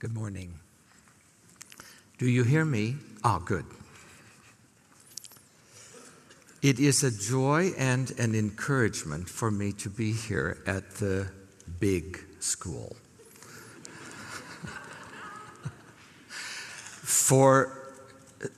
Good 0.00 0.14
morning. 0.14 0.60
Do 2.18 2.28
you 2.28 2.44
hear 2.44 2.64
me? 2.64 2.98
Ah, 3.24 3.40
good. 3.40 3.64
It 6.62 6.78
is 6.78 7.02
a 7.02 7.10
joy 7.10 7.72
and 7.76 8.12
an 8.12 8.36
encouragement 8.36 9.28
for 9.28 9.50
me 9.50 9.72
to 9.72 9.90
be 9.90 10.12
here 10.12 10.62
at 10.68 10.88
the 10.98 11.26
big 11.80 12.20
school. 12.38 12.94
for 17.02 17.76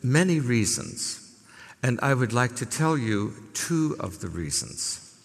many 0.03 0.41
reasons, 0.41 1.41
and 1.83 1.99
I 2.03 2.13
would 2.13 2.35
like 2.35 2.55
to 2.57 2.67
tell 2.67 2.99
you 2.99 3.33
two 3.55 3.97
of 3.99 4.21
the 4.21 4.29
reasons. 4.29 5.17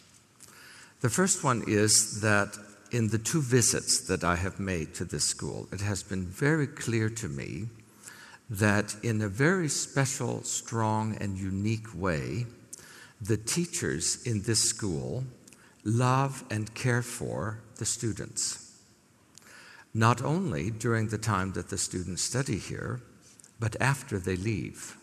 The 1.02 1.10
first 1.10 1.44
one 1.44 1.66
is 1.68 2.22
that 2.22 2.58
in 2.96 3.10
the 3.10 3.18
two 3.18 3.42
visits 3.42 4.00
that 4.08 4.24
I 4.24 4.38
have 4.38 4.58
made 4.58 4.94
to 4.94 5.04
this 5.04 5.26
school, 5.26 5.68
it 5.74 5.82
has 5.82 6.02
been 6.02 6.26
very 6.26 6.66
clear 6.66 7.10
to 7.10 7.28
me 7.28 7.66
that 8.50 8.96
in 9.04 9.22
a 9.22 9.28
very 9.28 9.68
special, 9.68 10.44
strong, 10.44 11.18
and 11.20 11.38
unique 11.38 11.94
way, 11.94 12.46
the 13.20 13.36
teachers 13.36 14.26
in 14.26 14.44
this 14.44 14.62
school 14.62 15.26
love 15.84 16.46
and 16.50 16.74
care 16.74 17.02
for 17.02 17.60
the 17.80 17.86
students. 17.86 18.80
Not 19.94 20.22
only 20.22 20.72
during 20.72 21.10
the 21.10 21.18
time 21.18 21.52
that 21.52 21.68
the 21.68 21.78
students 21.78 22.22
study 22.22 22.58
here, 22.58 23.02
but 23.60 23.76
after 23.82 24.20
they 24.20 24.38
leave. 24.38 24.96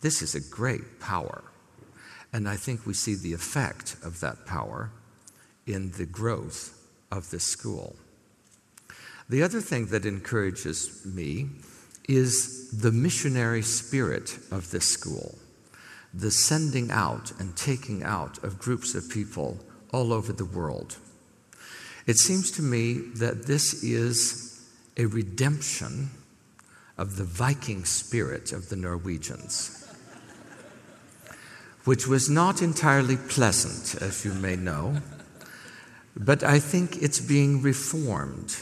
This 0.00 0.22
is 0.22 0.36
a 0.36 0.48
great 0.48 1.00
power. 1.00 1.42
And 2.32 2.48
I 2.48 2.54
think 2.54 2.86
we 2.86 2.94
see 2.94 3.16
the 3.16 3.32
effect 3.32 3.96
of 4.04 4.20
that 4.20 4.46
power 4.46 4.92
in 5.66 5.90
the 5.90 6.06
growth 6.06 6.82
of 7.16 7.30
this 7.30 7.44
school. 7.44 7.96
The 9.28 9.42
other 9.42 9.60
thing 9.60 9.86
that 9.86 10.04
encourages 10.04 11.04
me 11.06 11.48
is 12.08 12.70
the 12.70 12.92
missionary 12.92 13.62
spirit 13.62 14.38
of 14.50 14.70
this 14.70 14.86
school, 14.86 15.38
the 16.12 16.30
sending 16.30 16.90
out 16.90 17.32
and 17.38 17.56
taking 17.56 18.02
out 18.02 18.42
of 18.44 18.58
groups 18.58 18.94
of 18.94 19.08
people 19.08 19.58
all 19.92 20.12
over 20.12 20.32
the 20.32 20.44
world. 20.44 20.96
It 22.06 22.18
seems 22.18 22.50
to 22.52 22.62
me 22.62 22.94
that 23.14 23.46
this 23.46 23.82
is 23.82 24.68
a 24.96 25.06
redemption 25.06 26.10
of 26.98 27.16
the 27.16 27.24
Viking 27.24 27.84
spirit 27.84 28.52
of 28.52 28.68
the 28.68 28.76
Norwegians, 28.76 29.88
which 31.84 32.06
was 32.06 32.28
not 32.28 32.60
entirely 32.60 33.16
pleasant, 33.16 34.00
as 34.02 34.24
you 34.24 34.34
may 34.34 34.56
know. 34.56 35.00
But 36.16 36.42
I 36.42 36.58
think 36.58 37.02
it's 37.02 37.20
being 37.20 37.62
reformed 37.62 38.56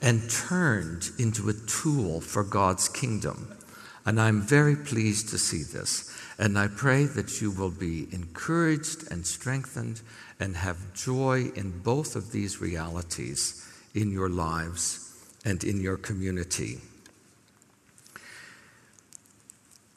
and 0.00 0.28
turned 0.30 1.10
into 1.18 1.48
a 1.48 1.52
tool 1.52 2.20
for 2.20 2.44
God's 2.44 2.88
kingdom. 2.88 3.56
And 4.06 4.20
I'm 4.20 4.42
very 4.42 4.76
pleased 4.76 5.30
to 5.30 5.38
see 5.38 5.62
this. 5.62 6.10
And 6.38 6.58
I 6.58 6.68
pray 6.68 7.04
that 7.04 7.40
you 7.40 7.50
will 7.50 7.70
be 7.70 8.08
encouraged 8.12 9.10
and 9.10 9.26
strengthened 9.26 10.00
and 10.40 10.56
have 10.56 10.92
joy 10.94 11.52
in 11.54 11.80
both 11.80 12.16
of 12.16 12.32
these 12.32 12.60
realities 12.60 13.66
in 13.94 14.10
your 14.10 14.28
lives 14.28 15.14
and 15.44 15.62
in 15.62 15.80
your 15.80 15.96
community. 15.96 16.80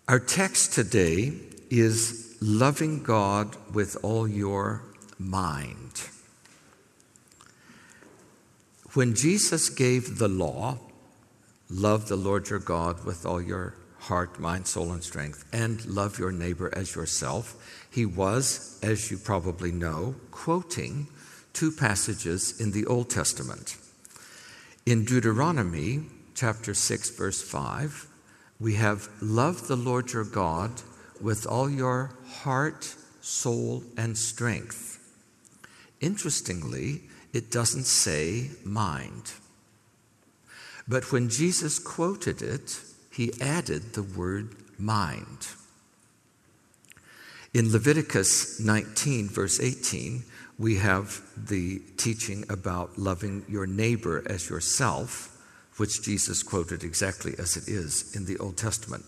Our 0.08 0.20
text 0.20 0.74
today 0.74 1.34
is 1.70 2.38
loving 2.40 3.04
God 3.04 3.58
with 3.74 3.98
all 4.04 4.28
your 4.28 4.84
mind. 5.20 6.08
When 8.98 9.14
Jesus 9.14 9.70
gave 9.70 10.18
the 10.18 10.28
law, 10.28 10.80
love 11.70 12.08
the 12.08 12.16
Lord 12.16 12.50
your 12.50 12.58
God 12.58 13.06
with 13.06 13.28
all 13.28 13.40
your 13.40 13.76
heart, 14.00 14.40
mind, 14.40 14.66
soul, 14.66 14.92
and 14.92 15.04
strength, 15.04 15.46
and 15.54 15.86
love 15.86 16.18
your 16.18 16.32
neighbor 16.32 16.76
as 16.76 16.96
yourself, 16.96 17.88
he 17.92 18.08
was, 18.08 18.80
as 18.82 19.12
you 19.12 19.20
probably 19.20 19.72
know, 19.72 20.16
quoting 20.32 21.10
two 21.54 21.72
passages 21.72 22.60
in 22.60 22.72
the 22.72 22.88
Old 22.88 23.08
Testament. 23.12 23.78
In 24.88 25.06
Deuteronomy 25.06 26.02
chapter 26.34 26.74
6, 26.74 27.12
verse 27.12 27.44
5, 27.44 28.08
we 28.60 28.74
have 28.78 29.10
love 29.22 29.68
the 29.68 29.76
Lord 29.78 30.12
your 30.12 30.24
God 30.24 30.72
with 31.22 31.46
all 31.46 31.70
your 31.70 32.16
heart, 32.26 32.96
soul, 33.22 33.84
and 33.96 34.18
strength. 34.18 34.98
Interestingly, 36.02 37.04
it 37.34 37.52
doesn't 37.52 37.86
say 37.86 38.50
mind. 38.64 39.34
But 40.88 41.12
when 41.12 41.30
Jesus 41.30 41.80
quoted 41.80 42.42
it, 42.42 42.80
he 43.12 43.34
added 43.42 43.94
the 43.94 44.04
word 44.04 44.56
mind. 44.80 45.48
In 47.54 47.72
Leviticus 47.72 48.60
19, 48.60 49.30
verse 49.30 49.60
18, 49.60 50.24
we 50.60 50.76
have 50.78 51.22
the 51.36 51.80
teaching 51.98 52.46
about 52.50 52.98
loving 52.98 53.46
your 53.48 53.68
neighbor 53.68 54.24
as 54.28 54.50
yourself, 54.50 55.36
which 55.78 56.04
Jesus 56.04 56.44
quoted 56.44 56.84
exactly 56.84 57.34
as 57.38 57.58
it 57.58 57.68
is 57.68 58.16
in 58.16 58.26
the 58.26 58.38
Old 58.38 58.58
Testament. 58.58 59.06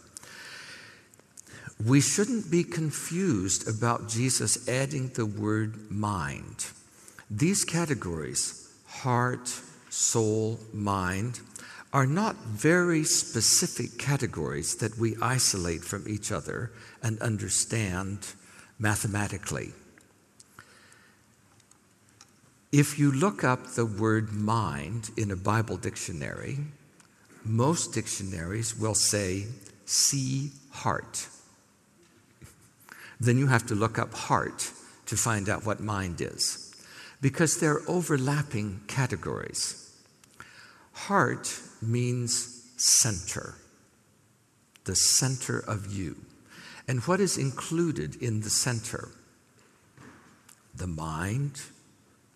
We 1.86 2.02
shouldn't 2.02 2.52
be 2.52 2.64
confused 2.64 3.68
about 3.68 4.10
Jesus 4.10 4.68
adding 4.68 5.10
the 5.10 5.26
word 5.26 5.90
mind. 5.90 6.66
These 7.30 7.64
categories, 7.64 8.70
heart, 8.88 9.48
soul, 9.90 10.60
mind, 10.74 11.42
are 11.94 12.08
not 12.08 12.36
very 12.38 13.04
specific 13.04 14.00
categories 14.00 14.76
that 14.78 14.98
we 14.98 15.16
isolate 15.22 15.84
from 15.84 16.08
each 16.08 16.32
other 16.32 16.72
and 17.04 17.22
understand 17.22 18.34
mathematically. 18.80 19.74
If 22.72 22.98
you 22.98 23.12
look 23.12 23.44
up 23.44 23.74
the 23.74 23.86
word 23.86 24.32
mind 24.32 25.12
in 25.16 25.30
a 25.30 25.36
Bible 25.36 25.78
dictionary, 25.78 26.58
most 27.44 27.94
dictionaries 27.94 28.78
will 28.78 28.96
say, 28.96 29.46
see 29.86 30.52
heart. 30.72 31.28
Then 33.20 33.38
you 33.38 33.48
have 33.48 33.68
to 33.68 33.76
look 33.76 34.00
up 34.00 34.14
heart 34.16 34.72
to 35.06 35.16
find 35.16 35.48
out 35.48 35.66
what 35.66 35.80
mind 35.80 36.22
is 36.22 36.69
because 37.22 37.60
they're 37.60 37.82
overlapping 37.88 38.82
categories. 38.88 39.94
Heart 40.94 41.62
means 41.82 42.66
center, 42.78 43.56
the 44.86 44.96
center 44.96 45.60
of 45.60 45.92
you. 45.92 46.18
And 46.88 47.02
what 47.02 47.20
is 47.20 47.38
included 47.38 48.16
in 48.22 48.42
the 48.42 48.50
center? 48.50 49.10
The 50.74 50.88
mind, 50.88 51.62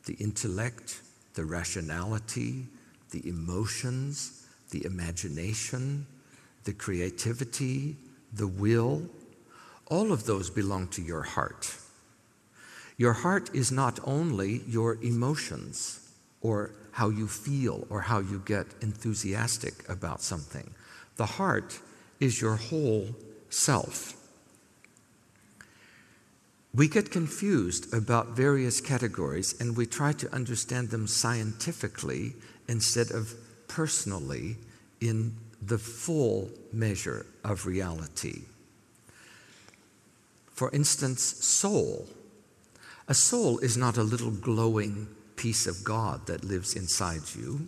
the 0.05 0.13
intellect, 0.15 1.01
the 1.33 1.45
rationality, 1.45 2.67
the 3.11 3.27
emotions, 3.27 4.45
the 4.69 4.85
imagination, 4.85 6.05
the 6.65 6.73
creativity, 6.73 7.95
the 8.33 8.47
will. 8.47 9.09
All 9.87 10.11
of 10.11 10.25
those 10.25 10.49
belong 10.49 10.87
to 10.89 11.01
your 11.01 11.23
heart. 11.23 11.75
Your 13.03 13.11
heart 13.11 13.53
is 13.53 13.69
not 13.69 13.99
only 14.05 14.61
your 14.65 14.97
emotions 15.03 15.99
or 16.39 16.71
how 16.91 17.09
you 17.09 17.27
feel 17.27 17.85
or 17.89 17.99
how 17.99 18.19
you 18.19 18.41
get 18.45 18.65
enthusiastic 18.79 19.73
about 19.89 20.21
something, 20.21 20.73
the 21.17 21.25
heart 21.25 21.81
is 22.21 22.39
your 22.39 22.55
whole 22.55 23.09
self. 23.49 24.15
We 26.73 26.87
get 26.87 27.11
confused 27.11 27.93
about 27.93 28.37
various 28.37 28.79
categories 28.79 29.53
and 29.59 29.75
we 29.75 29.85
try 29.85 30.13
to 30.13 30.33
understand 30.33 30.89
them 30.89 31.05
scientifically 31.05 32.35
instead 32.69 33.11
of 33.11 33.33
personally 33.67 34.55
in 35.01 35.35
the 35.61 35.77
full 35.77 36.51
measure 36.71 37.25
of 37.43 37.65
reality. 37.65 38.43
For 40.53 40.71
instance, 40.71 41.21
soul 41.21 42.07
a 43.07 43.13
soul 43.13 43.59
is 43.59 43.77
not 43.77 43.97
a 43.97 44.03
little 44.03 44.31
glowing 44.31 45.07
piece 45.35 45.67
of 45.67 45.83
God 45.83 46.25
that 46.27 46.45
lives 46.45 46.75
inside 46.75 47.21
you. 47.35 47.67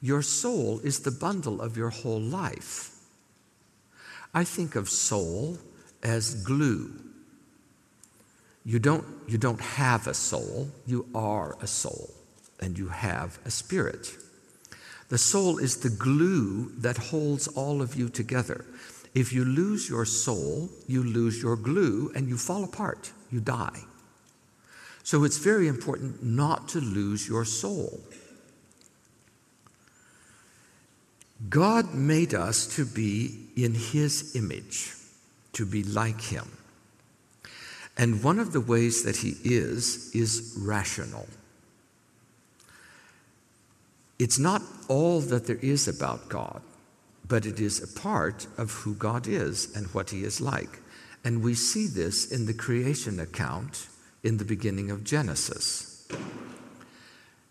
Your 0.00 0.22
soul 0.22 0.80
is 0.80 1.00
the 1.00 1.10
bundle 1.10 1.60
of 1.60 1.76
your 1.76 1.90
whole 1.90 2.20
life. 2.20 2.90
I 4.34 4.44
think 4.44 4.76
of 4.76 4.88
soul 4.88 5.58
as 6.02 6.42
glue. 6.42 6.92
You 8.64 8.78
don't, 8.78 9.04
you 9.26 9.38
don't 9.38 9.60
have 9.60 10.06
a 10.06 10.14
soul, 10.14 10.70
you 10.86 11.06
are 11.14 11.56
a 11.60 11.66
soul, 11.66 12.10
and 12.60 12.78
you 12.78 12.88
have 12.88 13.38
a 13.44 13.50
spirit. 13.50 14.16
The 15.08 15.18
soul 15.18 15.58
is 15.58 15.78
the 15.78 15.90
glue 15.90 16.72
that 16.78 16.96
holds 16.96 17.48
all 17.48 17.82
of 17.82 17.96
you 17.96 18.08
together. 18.08 18.64
If 19.14 19.32
you 19.32 19.44
lose 19.44 19.88
your 19.88 20.06
soul, 20.06 20.70
you 20.86 21.02
lose 21.02 21.42
your 21.42 21.56
glue 21.56 22.12
and 22.14 22.28
you 22.28 22.38
fall 22.38 22.64
apart, 22.64 23.12
you 23.30 23.40
die. 23.40 23.82
So 25.02 25.24
it's 25.24 25.38
very 25.38 25.68
important 25.68 26.22
not 26.22 26.68
to 26.70 26.80
lose 26.80 27.28
your 27.28 27.44
soul. 27.44 28.00
God 31.48 31.92
made 31.94 32.34
us 32.34 32.66
to 32.76 32.84
be 32.84 33.48
in 33.56 33.74
His 33.74 34.36
image, 34.36 34.94
to 35.54 35.66
be 35.66 35.82
like 35.82 36.20
Him. 36.20 36.50
And 37.96 38.22
one 38.22 38.38
of 38.38 38.52
the 38.52 38.60
ways 38.60 39.02
that 39.02 39.16
He 39.16 39.34
is, 39.42 40.14
is 40.14 40.56
rational. 40.58 41.26
It's 44.18 44.38
not 44.38 44.62
all 44.88 45.20
that 45.20 45.46
there 45.46 45.56
is 45.56 45.88
about 45.88 46.28
God, 46.28 46.62
but 47.26 47.44
it 47.44 47.58
is 47.58 47.82
a 47.82 48.00
part 48.00 48.46
of 48.56 48.70
who 48.70 48.94
God 48.94 49.26
is 49.26 49.74
and 49.74 49.86
what 49.88 50.10
He 50.10 50.22
is 50.22 50.40
like. 50.40 50.78
And 51.24 51.42
we 51.42 51.54
see 51.54 51.88
this 51.88 52.30
in 52.30 52.46
the 52.46 52.54
creation 52.54 53.18
account 53.18 53.88
in 54.22 54.36
the 54.36 54.44
beginning 54.44 54.90
of 54.90 55.04
Genesis. 55.04 56.08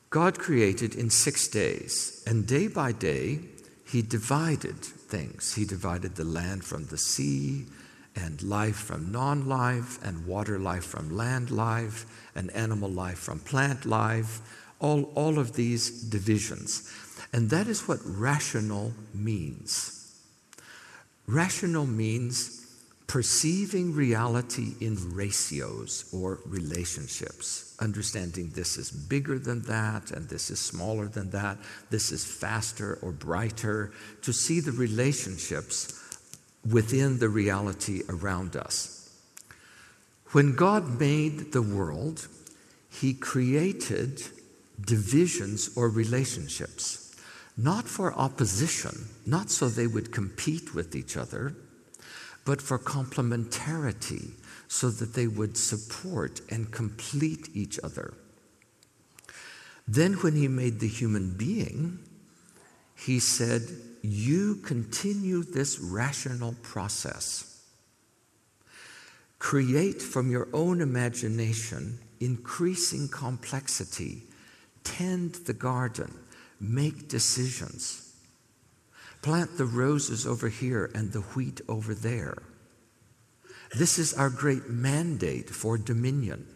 God 0.09 0.39
created 0.39 0.95
in 0.95 1.09
six 1.09 1.47
days, 1.47 2.23
and 2.27 2.45
day 2.45 2.67
by 2.67 2.91
day, 2.91 3.39
He 3.85 4.01
divided 4.01 4.77
things. 4.77 5.55
He 5.55 5.65
divided 5.65 6.15
the 6.15 6.25
land 6.25 6.63
from 6.63 6.85
the 6.85 6.97
sea, 6.97 7.65
and 8.15 8.43
life 8.43 8.75
from 8.75 9.11
non 9.11 9.47
life, 9.47 10.03
and 10.03 10.25
water 10.25 10.59
life 10.59 10.83
from 10.83 11.15
land 11.15 11.49
life, 11.49 12.05
and 12.35 12.51
animal 12.51 12.89
life 12.89 13.19
from 13.19 13.39
plant 13.39 13.85
life, 13.85 14.41
all, 14.79 15.03
all 15.15 15.39
of 15.39 15.53
these 15.53 15.89
divisions. 16.03 16.91
And 17.31 17.49
that 17.49 17.67
is 17.67 17.87
what 17.87 17.99
rational 18.03 18.93
means. 19.13 19.97
Rational 21.27 21.85
means 21.85 22.60
perceiving 23.11 23.93
reality 23.93 24.73
in 24.79 24.95
ratios 25.13 26.05
or 26.13 26.39
relationships, 26.45 27.75
understanding 27.81 28.49
this 28.55 28.77
is 28.77 28.89
bigger 28.89 29.37
than 29.37 29.61
that 29.63 30.11
and 30.11 30.29
this 30.29 30.49
is 30.49 30.61
smaller 30.61 31.09
than 31.09 31.29
that, 31.29 31.57
this 31.89 32.13
is 32.13 32.23
faster 32.23 32.97
or 33.01 33.11
brighter, 33.11 33.91
to 34.21 34.31
see 34.31 34.61
the 34.61 34.71
relationships 34.71 35.99
within 36.71 37.19
the 37.19 37.27
reality 37.27 38.01
around 38.07 38.55
us. 38.55 39.13
When 40.31 40.55
God 40.55 40.97
made 40.97 41.51
the 41.51 41.61
world, 41.61 42.29
He 42.89 43.13
created 43.13 44.21
divisions 44.79 45.69
or 45.75 45.89
relationships, 45.89 47.13
not 47.57 47.89
for 47.89 48.13
opposition, 48.13 49.09
not 49.25 49.51
so 49.51 49.67
they 49.67 49.87
would 49.87 50.13
compete 50.13 50.73
with 50.73 50.95
each 50.95 51.17
other 51.17 51.57
but 52.45 52.61
for 52.61 52.79
complementarity 52.79 54.31
so 54.67 54.89
that 54.89 55.13
they 55.13 55.27
would 55.27 55.57
support 55.57 56.41
and 56.49 56.71
complete 56.71 57.49
each 57.53 57.79
other. 57.83 58.13
Then, 59.87 60.13
when 60.13 60.35
he 60.35 60.47
made 60.47 60.79
the 60.79 60.87
human 60.87 61.35
being, 61.37 61.99
he 62.95 63.19
said, 63.19 63.63
You 64.01 64.55
continue 64.57 65.43
this 65.43 65.79
rational 65.79 66.55
process. 66.61 67.61
Create 69.39 70.01
from 70.01 70.31
your 70.31 70.47
own 70.53 70.81
imagination 70.81 71.99
increasing 72.21 73.07
complexity, 73.09 74.21
tend 74.83 75.33
the 75.45 75.53
garden, 75.53 76.13
make 76.59 77.09
decisions. 77.09 78.10
Plant 79.21 79.57
the 79.57 79.65
roses 79.65 80.25
over 80.25 80.49
here 80.49 80.89
and 80.95 81.11
the 81.11 81.21
wheat 81.21 81.61
over 81.69 81.93
there. 81.93 82.41
This 83.77 83.99
is 83.99 84.13
our 84.15 84.29
great 84.29 84.69
mandate 84.69 85.49
for 85.49 85.77
dominion. 85.77 86.47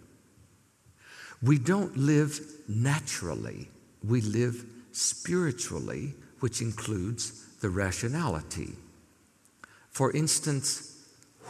We 1.44 1.60
don't 1.60 1.96
live 1.96 2.40
naturally, 2.68 3.70
we 4.04 4.22
live 4.22 4.66
spiritually, 4.92 6.16
which 6.40 6.62
includes 6.62 7.46
the 7.62 7.70
rationality. 7.70 8.74
For 9.92 10.12
instance, 10.12 11.06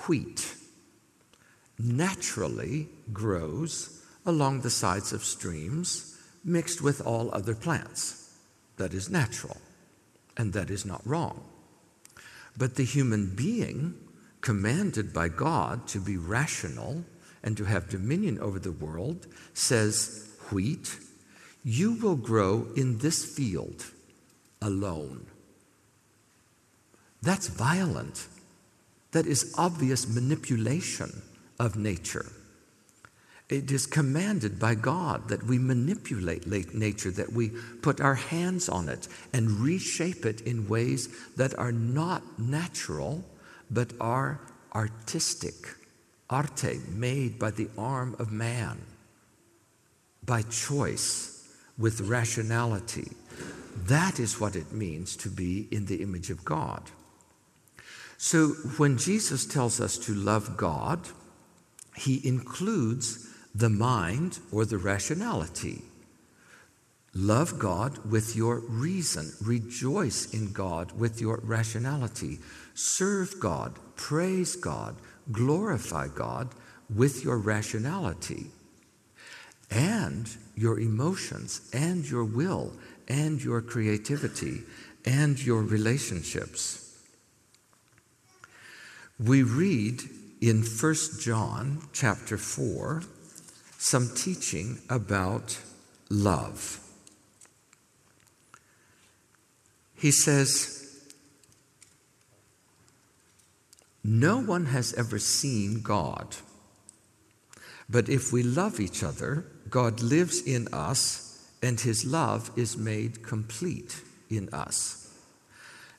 wheat 0.08 0.54
naturally 1.80 2.90
grows 3.14 4.04
along 4.26 4.62
the 4.62 4.70
sides 4.70 5.14
of 5.14 5.24
streams 5.24 6.20
mixed 6.44 6.82
with 6.82 7.06
all 7.06 7.34
other 7.34 7.56
plants. 7.56 8.34
That 8.78 8.94
is 8.94 9.10
natural 9.10 9.58
and 10.38 10.54
that 10.54 10.70
is 10.70 10.86
not 10.86 11.06
wrong. 11.06 11.44
But 12.58 12.76
the 12.76 12.86
human 12.86 13.36
being, 13.36 13.96
commanded 14.42 15.14
by 15.14 15.30
God 15.30 15.88
to 15.88 16.00
be 16.00 16.18
rational 16.18 17.04
and 17.44 17.58
to 17.58 17.66
have 17.66 17.90
dominion 17.90 18.40
over 18.40 18.60
the 18.60 18.72
world, 18.72 19.28
says, 19.54 20.30
Wheat, 20.52 20.98
you 21.64 21.94
will 21.94 22.16
grow 22.16 22.68
in 22.76 23.00
this 23.00 23.26
field 23.26 23.86
alone. 24.62 25.26
That's 27.22 27.48
violent. 27.48 28.28
That 29.12 29.26
is 29.26 29.54
obvious 29.58 30.08
manipulation 30.08 31.24
of 31.60 31.76
nature. 31.76 32.28
It 33.48 33.72
is 33.72 33.86
commanded 33.86 34.60
by 34.60 34.74
God 34.74 35.30
that 35.30 35.44
we 35.44 35.60
manipulate 35.60 36.48
nature, 36.48 37.12
that 37.12 37.32
we 37.32 37.50
put 37.82 38.02
our 38.02 38.16
hands 38.16 38.70
on 38.70 38.90
it 38.90 39.08
and 39.34 39.60
reshape 39.60 40.26
it 40.26 40.42
in 40.42 40.68
ways 40.68 41.10
that 41.36 41.58
are 41.60 41.72
not 41.72 42.24
natural, 42.40 43.24
but 43.70 43.94
are 44.02 44.42
artistic, 44.74 45.54
arte, 46.30 46.80
made 46.90 47.38
by 47.38 47.52
the 47.52 47.70
arm 47.78 48.16
of 48.18 48.32
man, 48.32 48.82
by 50.26 50.42
choice, 50.42 51.48
with 51.78 52.02
rationality. 52.02 53.12
That 53.76 54.20
is 54.20 54.40
what 54.40 54.56
it 54.56 54.72
means 54.72 55.16
to 55.18 55.30
be 55.30 55.68
in 55.70 55.86
the 55.86 56.02
image 56.02 56.32
of 56.32 56.46
God. 56.46 56.82
So 58.18 58.50
when 58.78 58.98
Jesus 58.98 59.46
tells 59.46 59.80
us 59.80 59.98
to 60.00 60.16
love 60.16 60.58
God, 60.58 61.10
he 61.96 62.26
includes 62.28 63.30
the 63.56 63.70
mind 63.70 64.40
or 64.52 64.66
the 64.66 64.78
rationality. 64.78 65.82
Love 67.14 67.58
God 67.58 68.12
with 68.12 68.36
your 68.36 68.60
reason. 68.60 69.32
Rejoice 69.42 70.34
in 70.34 70.52
God 70.52 70.92
with 70.92 71.22
your 71.22 71.40
rationality. 71.42 72.40
Serve 72.74 73.40
God, 73.40 73.80
praise 73.96 74.58
God, 74.58 74.98
glorify 75.32 76.10
God 76.10 76.50
with 76.94 77.24
your 77.24 77.38
rationality. 77.38 78.48
And 79.72 80.30
your 80.56 80.78
emotions, 80.80 81.70
and 81.74 82.08
your 82.08 82.26
will, 82.26 82.74
and 83.08 83.42
your 83.42 83.62
creativity, 83.62 84.64
and 85.06 85.42
your 85.44 85.62
relationships. 85.62 87.00
We 89.18 89.44
read 89.44 90.02
in 90.42 90.64
1 90.64 90.96
John 91.22 91.88
chapter 91.94 92.38
4 92.38 93.04
some 93.86 94.10
teaching 94.16 94.80
about 94.90 95.60
love. 96.10 96.80
He 99.94 100.10
says, 100.10 101.04
No 104.04 104.42
one 104.42 104.66
has 104.66 104.96
ever 104.96 105.20
seen 105.20 105.84
God. 105.84 106.36
But 107.88 108.10
if 108.10 108.34
we 108.34 108.42
love 108.42 108.80
each 108.80 109.04
other, 109.04 109.46
God 109.70 110.02
lives 110.02 110.42
in 110.42 110.68
us, 110.74 111.48
and 111.62 111.80
his 111.80 112.04
love 112.06 112.50
is 112.56 112.76
made 112.76 113.22
complete 113.22 114.02
in 114.32 114.50
us. 114.52 115.14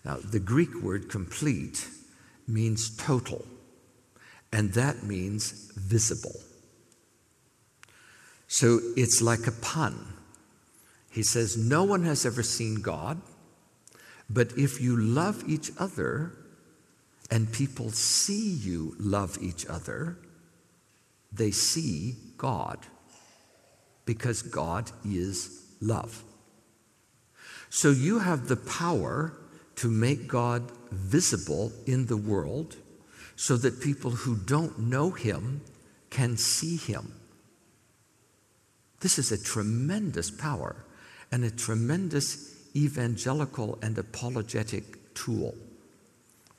Now, 0.05 0.17
the 0.17 0.41
Greek 0.41 0.75
word 0.83 1.09
complete 1.09 1.87
means 2.49 2.97
total, 2.97 3.47
and 4.53 4.73
that 4.73 5.05
means 5.05 5.71
visible. 5.77 6.41
So 8.49 8.81
it's 8.97 9.21
like 9.21 9.47
a 9.47 9.53
pun. 9.53 10.15
He 11.11 11.23
says, 11.23 11.57
No 11.57 11.85
one 11.85 12.05
has 12.05 12.27
ever 12.27 12.43
seen 12.43 12.77
God, 12.77 13.21
but 14.29 14.53
if 14.57 14.81
you 14.81 14.97
love 14.97 15.45
each 15.47 15.71
other 15.79 16.33
and 17.31 17.53
people 17.53 17.91
see 17.91 18.51
you 18.51 18.95
love 18.99 19.39
each 19.41 19.67
other, 19.67 20.19
they 21.33 21.51
see 21.51 22.17
God 22.37 22.79
because 24.05 24.43
God 24.43 24.91
is 25.05 25.65
love. 25.81 26.23
So 27.69 27.91
you 27.91 28.21
have 28.21 28.49
the 28.49 28.57
power 28.57 29.33
to 29.77 29.89
make 29.91 30.29
God 30.29 30.71
visible 30.91 31.73
in 31.87 32.07
the 32.07 32.17
world 32.17 32.77
so 33.35 33.57
that 33.59 33.81
people 33.81 34.11
who 34.13 34.37
don't 34.37 34.79
know 34.79 35.11
Him 35.11 35.61
can 36.11 36.37
see 36.37 36.77
Him. 36.77 37.13
This 39.01 39.19
is 39.19 39.33
a 39.33 39.43
tremendous 39.43 40.31
power 40.31 40.77
and 41.31 41.45
a 41.45 41.51
tremendous 41.51 42.55
evangelical 42.75 43.79
and 43.83 43.97
apologetic 43.99 45.15
tool. 45.15 45.55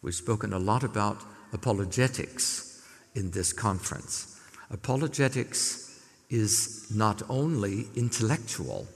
We've 0.02 0.14
spoken 0.16 0.54
a 0.54 0.60
lot 0.60 0.84
about 0.84 1.24
apologetics 1.54 2.84
in 3.16 3.32
this 3.32 3.54
conference. 3.54 4.40
Apologetics 4.70 6.02
is 6.30 6.88
not 6.94 7.24
only 7.30 7.88
intellectual, 7.96 8.88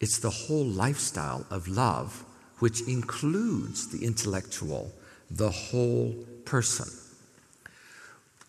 it's 0.00 0.18
the 0.18 0.30
whole 0.30 0.64
lifestyle 0.64 1.46
of 1.50 1.68
love 1.68 2.24
which 2.58 2.82
includes 2.82 3.88
the 3.88 4.04
intellectual, 4.04 4.92
the 5.30 5.50
whole 5.50 6.14
person. 6.44 6.88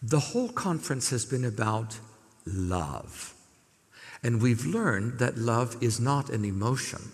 The 0.01 0.20
whole 0.20 0.50
conference 0.50 1.10
has 1.10 1.25
been 1.25 1.46
about 1.46 2.00
love. 2.54 3.34
And 4.24 4.42
we've 4.42 4.66
learned 4.66 5.20
that 5.20 5.38
love 5.38 5.77
is 5.82 6.00
not 6.00 6.30
an 6.30 6.44
emotion. 6.44 7.12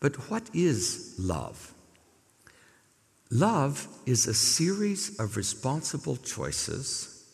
But 0.00 0.30
what 0.30 0.48
is 0.54 1.14
love? 1.18 1.72
Love 3.30 3.88
is 4.06 4.26
a 4.26 4.34
series 4.34 5.18
of 5.18 5.36
responsible 5.36 6.16
choices 6.16 7.24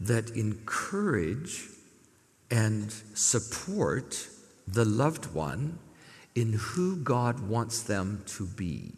that 0.00 0.30
encourage 0.30 1.68
and 2.50 2.92
support 3.14 4.28
the 4.66 4.84
loved 4.84 5.32
one 5.34 5.78
in 6.34 6.52
who 6.52 6.96
God 6.96 7.48
wants 7.48 7.82
them 7.82 8.22
to 8.26 8.46
be. 8.46 8.92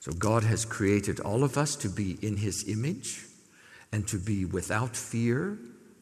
So, 0.00 0.12
God 0.12 0.44
has 0.44 0.64
created 0.64 1.20
all 1.20 1.44
of 1.44 1.58
us 1.58 1.76
to 1.76 1.88
be 1.88 2.18
in 2.22 2.38
His 2.38 2.68
image 2.68 3.26
and 3.92 4.06
to 4.08 4.18
be 4.18 4.44
without 4.44 4.96
fear 4.96 5.58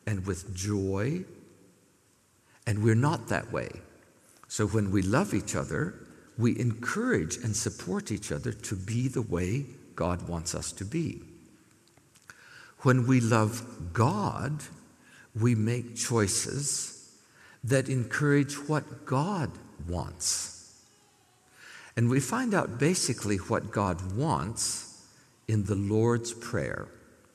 and 0.07 0.27
with 0.27 0.55
joy. 0.55 1.25
And 2.67 2.83
we're 2.83 2.95
not 2.95 3.29
that 3.29 3.53
way. 3.53 3.71
So, 4.49 4.67
when 4.67 4.91
we 4.91 5.03
love 5.03 5.35
each 5.35 5.55
other, 5.55 5.95
we 6.39 6.59
encourage 6.59 7.37
and 7.37 7.55
support 7.55 8.11
each 8.11 8.33
other 8.33 8.53
to 8.53 8.77
be 8.77 9.09
the 9.09 9.23
way 9.23 9.67
God 9.95 10.29
wants 10.29 10.55
us 10.55 10.73
to 10.73 10.85
be. 10.85 11.21
When 12.83 13.07
we 13.07 13.21
love 13.21 13.93
God, 13.93 14.63
we 15.35 15.55
make 15.55 15.97
choices 15.97 17.13
that 17.65 17.89
encourage 17.89 18.55
what 18.69 19.05
God 19.05 19.51
wants. 19.89 20.83
And 21.97 22.09
we 22.09 22.21
find 22.21 22.55
out 22.55 22.79
basically 22.79 23.39
what 23.39 23.73
God 23.73 24.17
wants 24.17 25.05
in 25.49 25.65
the 25.65 25.75
Lord's 25.75 26.33
Prayer, 26.33 26.87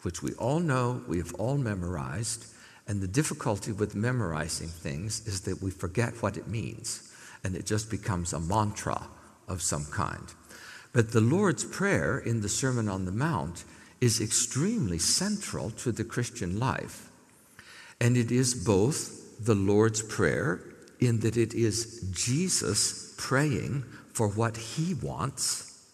which 0.04 0.22
we 0.22 0.34
all 0.34 0.60
know, 0.60 1.02
we 1.08 1.18
have 1.18 1.34
all 1.36 1.58
memorized. 1.58 2.46
And 2.88 3.02
the 3.02 3.08
difficulty 3.08 3.72
with 3.72 3.96
memorizing 3.96 4.68
things 4.68 5.26
is 5.26 5.42
that 5.42 5.62
we 5.62 5.72
forget 5.72 6.22
what 6.22 6.38
it 6.38 6.48
means, 6.48 7.12
and 7.44 7.56
it 7.56 7.66
just 7.66 7.90
becomes 7.90 8.34
a 8.34 8.40
mantra 8.40 9.08
of 9.48 9.62
some 9.62 9.86
kind. 9.86 10.34
But 10.92 11.12
the 11.12 11.22
Lord's 11.22 11.64
Prayer 11.64 12.20
in 12.20 12.42
the 12.42 12.50
Sermon 12.50 12.88
on 12.88 13.06
the 13.06 13.12
Mount 13.12 13.64
is 14.02 14.22
extremely 14.22 15.00
central 15.00 15.72
to 15.72 15.92
the 15.92 16.04
Christian 16.04 16.60
life. 16.60 17.10
And 18.02 18.18
it 18.18 18.32
is 18.32 18.54
both 18.54 19.44
the 19.44 19.56
Lord's 19.56 20.02
Prayer 20.02 20.62
in 21.00 21.22
that 21.22 21.38
it 21.38 21.54
is 21.54 22.02
Jesus 22.12 23.16
praying 23.18 23.84
for 24.14 24.28
what 24.28 24.58
he 24.58 24.94
wants, 24.94 25.88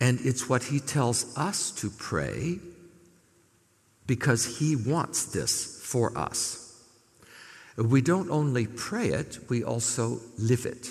and 0.00 0.18
it's 0.22 0.48
what 0.48 0.64
he 0.64 0.80
tells 0.80 1.36
us 1.36 1.70
to 1.72 1.90
pray 1.90 2.58
because 4.12 4.58
he 4.58 4.76
wants 4.76 5.24
this 5.24 5.80
for 5.82 6.14
us. 6.18 6.78
We 7.78 8.02
don't 8.02 8.28
only 8.28 8.66
pray 8.66 9.08
it, 9.08 9.38
we 9.48 9.64
also 9.64 10.20
live 10.36 10.66
it. 10.66 10.90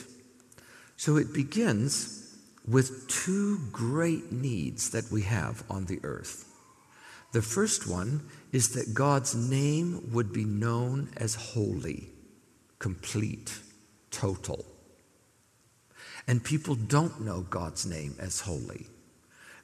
So 0.97 1.17
it 1.17 1.31
begins 1.31 2.35
with 2.67 3.07
two 3.07 3.59
great 3.71 4.31
needs 4.31 4.89
that 4.89 5.11
we 5.11 5.21
have 5.21 5.63
on 5.69 5.85
the 5.85 5.99
earth. 6.01 6.51
The 7.31 7.43
first 7.43 7.85
one 7.87 8.27
is 8.51 8.69
that 8.69 8.95
God's 8.95 9.35
name 9.35 10.09
would 10.11 10.33
be 10.33 10.43
known 10.43 11.11
as 11.15 11.35
holy, 11.35 12.09
complete, 12.79 13.53
total. 14.09 14.65
And 16.27 16.43
people 16.43 16.73
don't 16.73 17.21
know 17.21 17.41
God's 17.41 17.85
name 17.85 18.15
as 18.17 18.39
holy. 18.39 18.87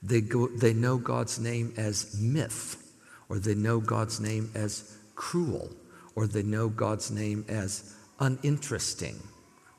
They, 0.03 0.21
go, 0.21 0.45
they 0.45 0.73
know 0.75 0.99
God's 0.99 1.39
name 1.39 1.73
as 1.75 2.15
myth, 2.21 2.83
or 3.29 3.39
they 3.39 3.55
know 3.55 3.79
God's 3.79 4.19
name 4.19 4.51
as 4.55 4.97
cruel, 5.15 5.69
or 6.15 6.27
they 6.27 6.43
know 6.43 6.69
God's 6.69 7.11
name 7.11 7.45
as 7.47 7.93
uninteresting 8.19 9.19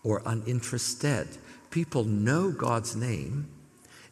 or 0.04 0.22
uninterested. 0.24 1.28
People 1.70 2.04
know 2.04 2.50
God's 2.50 2.96
name 2.96 3.48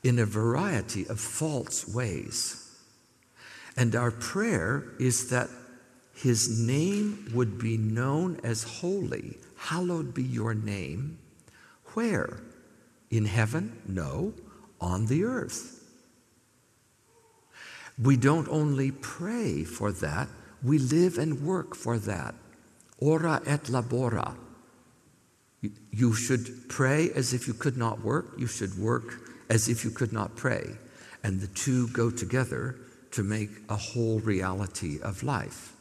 in 0.03 0.19
a 0.19 0.27
variety 0.27 1.07
of 1.09 1.21
false 1.21 1.89
ways. 1.89 2.63
And 3.77 3.95
our 3.95 4.11
prayer 4.11 4.85
is 4.99 5.31
that 5.31 5.49
his 6.15 6.59
name 6.59 7.31
would 7.35 7.59
be 7.59 7.77
known 7.77 8.41
as 8.43 8.63
holy. 8.63 9.37
Hallowed 9.57 10.15
be 10.15 10.23
your 10.23 10.55
name. 10.55 11.19
Where? 11.95 12.41
In 13.11 13.27
heaven? 13.27 13.83
No, 13.87 14.33
on 14.81 15.07
the 15.07 15.25
earth. 15.25 15.76
We 17.99 18.17
don't 18.17 18.49
only 18.49 18.91
pray 18.91 19.65
for 19.65 19.93
that, 19.93 20.29
we 20.63 20.79
live 20.79 21.19
and 21.19 21.43
work 21.43 21.75
for 21.75 21.99
that. 21.99 22.35
Ora 22.99 23.43
et 23.47 23.65
labora. 23.65 24.37
You 25.91 26.15
should 26.15 26.69
pray 26.69 27.11
as 27.15 27.33
if 27.33 27.47
you 27.47 27.55
could 27.55 27.77
not 27.77 28.03
work. 28.03 28.35
You 28.39 28.47
should 28.47 28.79
work 28.79 29.21
as 29.49 29.69
if 29.69 29.85
you 29.85 29.91
could 29.91 30.13
not 30.13 30.37
pray. 30.37 30.77
And 31.23 31.41
the 31.41 31.47
two 31.49 31.89
go 31.89 32.11
together 32.11 32.77
to 33.13 33.23
make 33.23 33.51
a 33.69 33.77
whole 33.77 34.21
reality 34.21 35.01
of 35.01 35.23
life. 35.23 35.73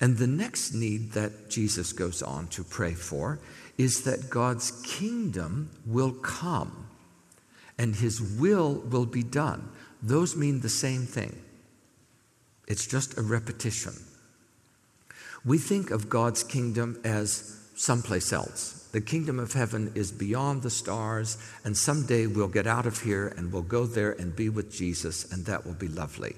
And 0.00 0.18
the 0.18 0.26
next 0.26 0.74
need 0.74 1.12
that 1.12 1.48
Jesus 1.48 1.92
goes 1.92 2.22
on 2.22 2.48
to 2.48 2.64
pray 2.64 2.94
for 2.94 3.38
is 3.78 4.02
that 4.02 4.30
God's 4.30 4.70
kingdom 4.84 5.70
will 5.86 6.12
come 6.12 6.88
and 7.78 7.96
his 7.96 8.20
will 8.20 8.74
will 8.74 9.06
be 9.06 9.22
done. 9.22 9.70
Those 10.02 10.36
mean 10.36 10.60
the 10.60 10.68
same 10.68 11.06
thing. 11.06 11.40
It's 12.66 12.86
just 12.86 13.16
a 13.18 13.22
repetition. 13.22 13.94
We 15.44 15.58
think 15.58 15.90
of 15.90 16.08
God's 16.08 16.42
kingdom 16.44 17.00
as 17.04 17.58
someplace 17.74 18.32
else. 18.32 18.88
The 18.92 19.00
kingdom 19.00 19.38
of 19.38 19.54
heaven 19.54 19.92
is 19.94 20.12
beyond 20.12 20.62
the 20.62 20.70
stars, 20.70 21.38
and 21.64 21.76
someday 21.76 22.26
we'll 22.26 22.48
get 22.48 22.66
out 22.66 22.86
of 22.86 23.02
here 23.02 23.28
and 23.36 23.52
we'll 23.52 23.62
go 23.62 23.86
there 23.86 24.12
and 24.12 24.36
be 24.36 24.48
with 24.48 24.70
Jesus, 24.70 25.32
and 25.32 25.46
that 25.46 25.64
will 25.64 25.74
be 25.74 25.88
lovely. 25.88 26.36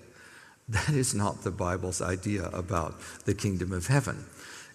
That 0.68 0.90
is 0.90 1.14
not 1.14 1.42
the 1.42 1.50
Bible's 1.50 2.00
idea 2.00 2.46
about 2.46 2.98
the 3.26 3.34
kingdom 3.34 3.72
of 3.72 3.88
heaven. 3.88 4.24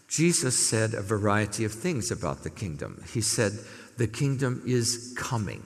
Jesus 0.08 0.58
said 0.58 0.94
a 0.94 1.02
variety 1.02 1.66
of 1.66 1.72
things 1.72 2.12
about 2.12 2.44
the 2.44 2.50
kingdom. 2.50 3.04
He 3.12 3.22
said, 3.22 3.54
The 3.98 4.08
kingdom 4.08 4.62
is 4.66 5.14
coming, 5.18 5.64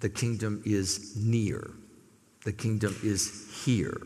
the 0.00 0.08
kingdom 0.08 0.62
is 0.64 1.16
near, 1.16 1.70
the 2.48 2.52
kingdom 2.54 2.96
is 3.04 3.46
here, 3.62 4.00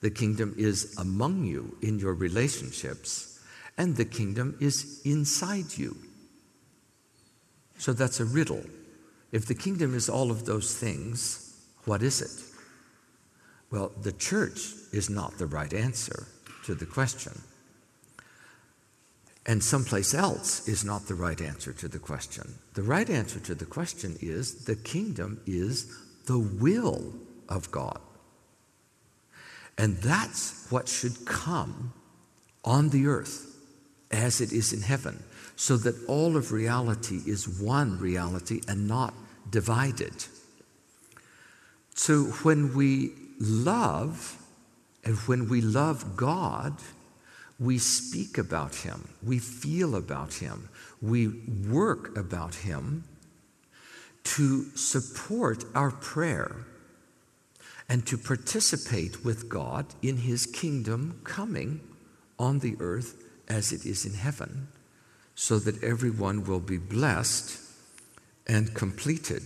the 0.00 0.10
kingdom 0.10 0.54
is 0.56 0.96
among 0.96 1.44
you 1.44 1.76
in 1.82 1.98
your 1.98 2.14
relationships 2.14 3.40
and 3.76 3.94
the 3.94 4.06
kingdom 4.06 4.56
is 4.58 5.02
inside 5.04 5.76
you. 5.76 5.94
So 7.76 7.92
that's 7.92 8.20
a 8.20 8.24
riddle. 8.24 8.62
If 9.32 9.44
the 9.44 9.54
kingdom 9.54 9.94
is 9.94 10.08
all 10.08 10.30
of 10.30 10.46
those 10.46 10.74
things, 10.74 11.54
what 11.84 12.02
is 12.02 12.22
it? 12.22 12.42
Well, 13.70 13.92
the 14.00 14.12
church 14.12 14.72
is 14.90 15.10
not 15.10 15.36
the 15.36 15.46
right 15.46 15.74
answer 15.74 16.28
to 16.64 16.74
the 16.74 16.86
question. 16.86 17.38
And 19.44 19.62
someplace 19.62 20.14
else 20.14 20.66
is 20.66 20.86
not 20.86 21.06
the 21.06 21.16
right 21.16 21.42
answer 21.42 21.74
to 21.74 21.88
the 21.88 21.98
question. 21.98 22.54
The 22.72 22.82
right 22.82 23.10
answer 23.10 23.40
to 23.40 23.54
the 23.54 23.66
question 23.66 24.16
is 24.22 24.64
the 24.64 24.76
kingdom 24.76 25.42
is 25.44 25.94
the 26.24 26.38
will 26.38 27.12
of 27.52 27.70
God. 27.70 28.00
And 29.78 29.96
that's 29.98 30.66
what 30.70 30.88
should 30.88 31.24
come 31.24 31.92
on 32.64 32.90
the 32.90 33.06
earth 33.06 33.48
as 34.10 34.40
it 34.40 34.52
is 34.52 34.72
in 34.72 34.82
heaven, 34.82 35.22
so 35.56 35.76
that 35.78 35.94
all 36.06 36.36
of 36.36 36.52
reality 36.52 37.20
is 37.26 37.48
one 37.48 37.98
reality 37.98 38.60
and 38.68 38.86
not 38.86 39.14
divided. 39.50 40.12
So 41.94 42.24
when 42.44 42.74
we 42.74 43.12
love, 43.38 44.38
and 45.04 45.16
when 45.26 45.48
we 45.48 45.60
love 45.60 46.16
God, 46.16 46.76
we 47.58 47.78
speak 47.78 48.38
about 48.38 48.74
Him, 48.74 49.08
we 49.22 49.38
feel 49.38 49.94
about 49.96 50.34
Him, 50.34 50.68
we 51.00 51.28
work 51.68 52.16
about 52.16 52.54
Him 52.54 53.04
to 54.24 54.64
support 54.76 55.64
our 55.74 55.90
prayer 55.90 56.66
and 57.92 58.06
to 58.06 58.16
participate 58.16 59.22
with 59.22 59.50
God 59.50 59.84
in 60.00 60.16
His 60.16 60.46
kingdom 60.46 61.20
coming 61.24 61.78
on 62.38 62.60
the 62.60 62.74
earth 62.80 63.22
as 63.48 63.70
it 63.70 63.84
is 63.84 64.06
in 64.06 64.14
heaven, 64.14 64.68
so 65.34 65.58
that 65.58 65.84
everyone 65.84 66.44
will 66.44 66.58
be 66.58 66.78
blessed 66.78 67.60
and 68.46 68.72
completed. 68.72 69.42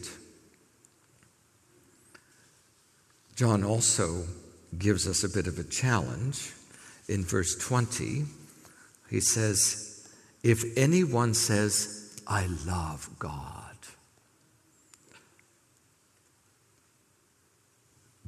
John 3.35 3.65
also 3.65 4.23
gives 4.79 5.09
us 5.09 5.25
a 5.25 5.29
bit 5.29 5.49
of 5.49 5.59
a 5.59 5.65
challenge 5.65 6.53
in 7.09 7.25
verse 7.25 7.57
20. 7.57 8.27
He 9.11 9.21
says, 9.21 10.09
If 10.45 10.63
anyone 10.77 11.35
says, 11.35 12.17
I 12.29 12.47
love 12.65 13.11
God, 13.19 13.56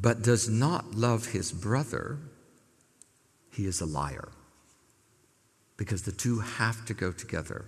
but 0.00 0.22
does 0.22 0.48
not 0.48 0.94
love 0.94 1.26
his 1.26 1.50
brother, 1.52 2.18
he 3.52 3.66
is 3.66 3.80
a 3.80 3.86
liar. 3.86 4.28
Because 5.76 6.02
the 6.02 6.12
two 6.12 6.40
have 6.40 6.84
to 6.86 6.94
go 6.94 7.12
together. 7.12 7.66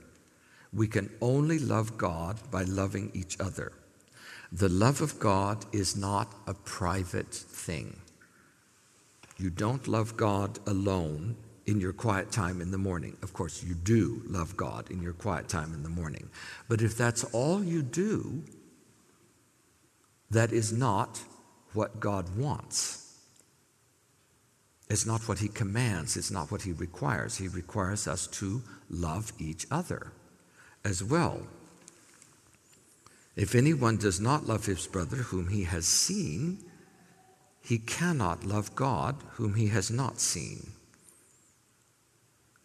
We 0.72 0.86
can 0.86 1.10
only 1.20 1.58
love 1.58 1.98
God 1.98 2.38
by 2.50 2.62
loving 2.62 3.10
each 3.14 3.38
other. 3.40 3.72
The 4.52 4.68
love 4.68 5.00
of 5.00 5.18
God 5.18 5.64
is 5.72 5.96
not 5.96 6.32
a 6.46 6.54
private 6.54 7.32
thing. 7.32 8.00
You 9.36 9.50
don't 9.50 9.88
love 9.88 10.16
God 10.16 10.58
alone 10.66 11.36
in 11.66 11.80
your 11.80 11.92
quiet 11.92 12.30
time 12.32 12.60
in 12.60 12.70
the 12.70 12.78
morning. 12.78 13.16
Of 13.22 13.32
course, 13.32 13.62
you 13.62 13.74
do 13.74 14.22
love 14.26 14.56
God 14.56 14.90
in 14.90 15.00
your 15.00 15.12
quiet 15.12 15.48
time 15.48 15.72
in 15.72 15.82
the 15.82 15.88
morning. 15.88 16.28
But 16.68 16.82
if 16.82 16.96
that's 16.96 17.24
all 17.24 17.62
you 17.62 17.82
do, 17.82 18.42
that 20.30 20.52
is 20.52 20.72
not 20.72 21.20
what 21.72 22.00
God 22.00 22.36
wants. 22.36 23.18
It's 24.88 25.06
not 25.06 25.28
what 25.28 25.38
He 25.38 25.48
commands, 25.48 26.16
it's 26.16 26.30
not 26.30 26.50
what 26.50 26.62
He 26.62 26.72
requires. 26.72 27.36
He 27.36 27.48
requires 27.48 28.08
us 28.08 28.26
to 28.28 28.62
love 28.88 29.32
each 29.38 29.66
other 29.70 30.12
as 30.84 31.02
well. 31.02 31.42
If 33.36 33.54
anyone 33.54 33.96
does 33.96 34.20
not 34.20 34.46
love 34.46 34.66
his 34.66 34.86
brother 34.86 35.16
whom 35.16 35.48
he 35.48 35.64
has 35.64 35.86
seen, 35.86 36.58
he 37.62 37.78
cannot 37.78 38.44
love 38.44 38.74
God 38.74 39.16
whom 39.32 39.54
he 39.54 39.68
has 39.68 39.90
not 39.90 40.20
seen. 40.20 40.72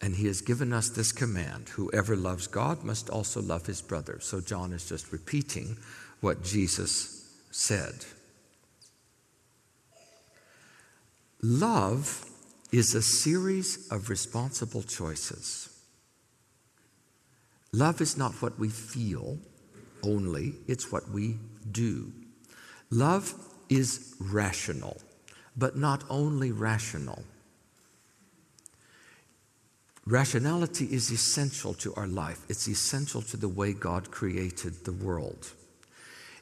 And 0.00 0.16
he 0.16 0.26
has 0.26 0.42
given 0.42 0.72
us 0.72 0.90
this 0.90 1.12
command 1.12 1.70
whoever 1.70 2.16
loves 2.16 2.46
God 2.46 2.84
must 2.84 3.08
also 3.08 3.40
love 3.40 3.66
his 3.66 3.80
brother. 3.80 4.18
So 4.20 4.40
John 4.40 4.72
is 4.72 4.88
just 4.88 5.12
repeating 5.12 5.78
what 6.20 6.44
Jesus 6.44 7.32
said. 7.50 8.04
Love 11.48 12.28
is 12.72 12.96
a 12.96 13.00
series 13.00 13.86
of 13.92 14.10
responsible 14.10 14.82
choices. 14.82 15.68
Love 17.72 18.00
is 18.00 18.16
not 18.16 18.32
what 18.42 18.58
we 18.58 18.68
feel 18.68 19.38
only, 20.02 20.54
it's 20.66 20.90
what 20.90 21.08
we 21.10 21.38
do. 21.70 22.12
Love 22.90 23.32
is 23.68 24.16
rational, 24.18 24.96
but 25.56 25.76
not 25.76 26.02
only 26.10 26.50
rational. 26.50 27.22
Rationality 30.04 30.86
is 30.86 31.12
essential 31.12 31.74
to 31.74 31.94
our 31.94 32.08
life. 32.08 32.40
It's 32.48 32.66
essential 32.66 33.22
to 33.22 33.36
the 33.36 33.48
way 33.48 33.72
God 33.72 34.10
created 34.10 34.84
the 34.84 34.92
world. 34.92 35.52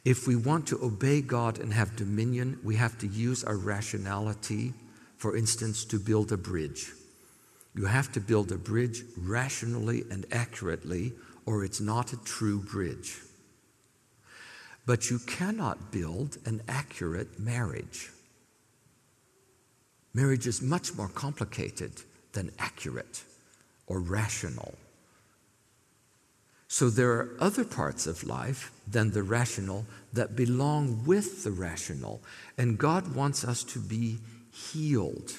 If 0.06 0.26
we 0.26 0.34
want 0.34 0.66
to 0.68 0.82
obey 0.82 1.20
God 1.20 1.58
and 1.58 1.74
have 1.74 1.94
dominion, 1.94 2.58
we 2.64 2.76
have 2.76 2.96
to 2.98 3.06
use 3.06 3.44
our 3.44 3.58
rationality, 3.58 4.72
for 5.24 5.38
instance, 5.38 5.86
to 5.86 5.98
build 5.98 6.32
a 6.32 6.36
bridge. 6.36 6.92
You 7.74 7.86
have 7.86 8.12
to 8.12 8.20
build 8.20 8.52
a 8.52 8.58
bridge 8.58 9.04
rationally 9.16 10.04
and 10.10 10.26
accurately, 10.30 11.14
or 11.46 11.64
it's 11.64 11.80
not 11.80 12.12
a 12.12 12.22
true 12.24 12.58
bridge. 12.58 13.16
But 14.84 15.08
you 15.08 15.18
cannot 15.20 15.90
build 15.90 16.36
an 16.44 16.60
accurate 16.68 17.40
marriage. 17.40 18.10
Marriage 20.12 20.46
is 20.46 20.60
much 20.60 20.94
more 20.94 21.08
complicated 21.08 22.02
than 22.34 22.52
accurate 22.58 23.22
or 23.86 24.00
rational. 24.00 24.74
So 26.68 26.90
there 26.90 27.12
are 27.12 27.34
other 27.40 27.64
parts 27.64 28.06
of 28.06 28.24
life 28.24 28.72
than 28.86 29.12
the 29.12 29.22
rational 29.22 29.86
that 30.12 30.36
belong 30.36 31.06
with 31.06 31.44
the 31.44 31.50
rational. 31.50 32.20
And 32.58 32.76
God 32.76 33.14
wants 33.14 33.42
us 33.42 33.64
to 33.72 33.78
be 33.78 34.18
healed. 34.54 35.32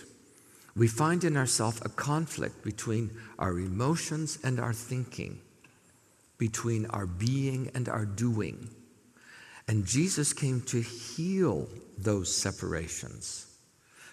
We 0.76 0.88
find 0.88 1.24
in 1.24 1.38
ourselves 1.38 1.82
a 1.84 1.90
conflict 1.90 2.64
between 2.64 3.12
our 3.40 3.58
emotions 3.58 4.38
and 4.44 4.60
our 4.60 4.74
thinking, 4.74 5.40
between 6.38 6.86
our 6.88 7.06
being 7.06 7.72
and 7.74 7.88
our 7.88 8.06
doing. 8.06 8.70
And 9.68 9.86
Jesus 9.86 10.34
came 10.34 10.62
to 10.62 10.82
heal 10.82 11.70
those 11.98 12.36
separations 12.36 13.48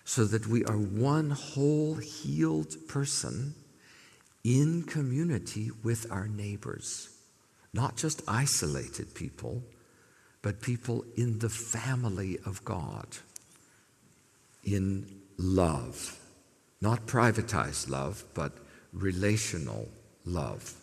so 0.05 0.25
that 0.25 0.47
we 0.47 0.65
are 0.65 0.79
one 0.79 1.31
whole 1.31 1.97
healed 1.97 2.77
person 2.89 3.55
in 4.45 4.83
community 4.85 5.71
with 5.83 6.11
our 6.11 6.29
neighbors, 6.29 7.11
not 7.73 7.97
just 7.97 8.23
isolated 8.27 9.15
people, 9.15 9.63
but 10.43 10.61
people 10.61 11.05
in 11.17 11.39
the 11.39 11.49
family 11.49 12.39
of 12.45 12.65
God, 12.65 13.07
in 14.65 15.21
love. 15.37 16.19
Not 16.81 17.07
privatized 17.07 17.89
love, 17.89 18.25
but 18.35 18.53
relational 18.93 19.89
love. 20.25 20.75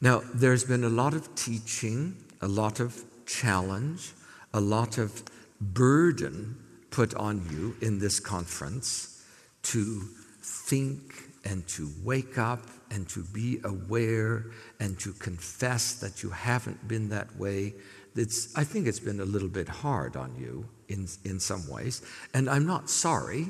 Now, 0.00 0.22
there's 0.32 0.64
been 0.64 0.84
a 0.84 0.88
lot 0.88 1.14
of 1.14 1.34
teaching, 1.34 2.16
a 2.40 2.48
lot 2.48 2.78
of 2.78 3.02
challenge, 3.26 4.12
a 4.54 4.60
lot 4.60 4.98
of 4.98 5.22
burden 5.60 6.56
put 6.90 7.14
on 7.14 7.44
you 7.50 7.76
in 7.80 7.98
this 7.98 8.20
conference 8.20 9.24
to 9.62 10.02
think 10.40 11.14
and 11.44 11.66
to 11.68 11.90
wake 12.02 12.38
up 12.38 12.60
and 12.90 13.08
to 13.08 13.22
be 13.22 13.60
aware 13.64 14.46
and 14.80 14.98
to 15.00 15.12
confess 15.14 15.94
that 15.94 16.22
you 16.22 16.30
haven't 16.30 16.86
been 16.86 17.08
that 17.08 17.36
way. 17.36 17.74
It's, 18.18 18.56
I 18.56 18.64
think 18.64 18.86
it's 18.86 19.00
been 19.00 19.20
a 19.20 19.24
little 19.24 19.48
bit 19.48 19.68
hard 19.68 20.16
on 20.16 20.34
you 20.36 20.68
in, 20.88 21.08
in 21.24 21.40
some 21.40 21.68
ways. 21.68 22.02
And 22.34 22.48
I'm 22.48 22.66
not 22.66 22.90
sorry, 22.90 23.48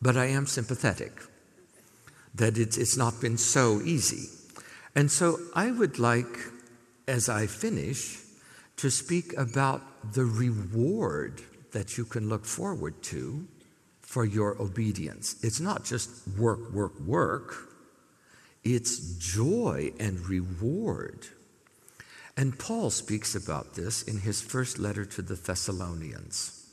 but 0.00 0.16
I 0.16 0.26
am 0.26 0.46
sympathetic 0.46 1.12
that 2.34 2.58
it's, 2.58 2.76
it's 2.76 2.96
not 2.96 3.20
been 3.20 3.38
so 3.38 3.80
easy. 3.82 4.28
And 4.94 5.10
so 5.10 5.38
I 5.54 5.70
would 5.70 5.98
like, 5.98 6.38
as 7.06 7.28
I 7.28 7.46
finish, 7.46 8.20
to 8.76 8.90
speak 8.90 9.36
about 9.36 10.12
the 10.12 10.24
reward 10.24 11.42
that 11.72 11.96
you 11.96 12.04
can 12.04 12.28
look 12.28 12.44
forward 12.44 13.02
to 13.04 13.46
for 14.00 14.24
your 14.24 14.60
obedience. 14.60 15.36
It's 15.42 15.60
not 15.60 15.84
just 15.84 16.10
work, 16.38 16.72
work, 16.72 16.98
work, 17.00 17.54
it's 18.62 19.16
joy 19.18 19.92
and 20.00 20.20
reward. 20.28 21.26
And 22.36 22.58
Paul 22.58 22.90
speaks 22.90 23.34
about 23.34 23.74
this 23.74 24.02
in 24.02 24.18
his 24.18 24.42
first 24.42 24.78
letter 24.78 25.04
to 25.04 25.22
the 25.22 25.36
Thessalonians. 25.36 26.66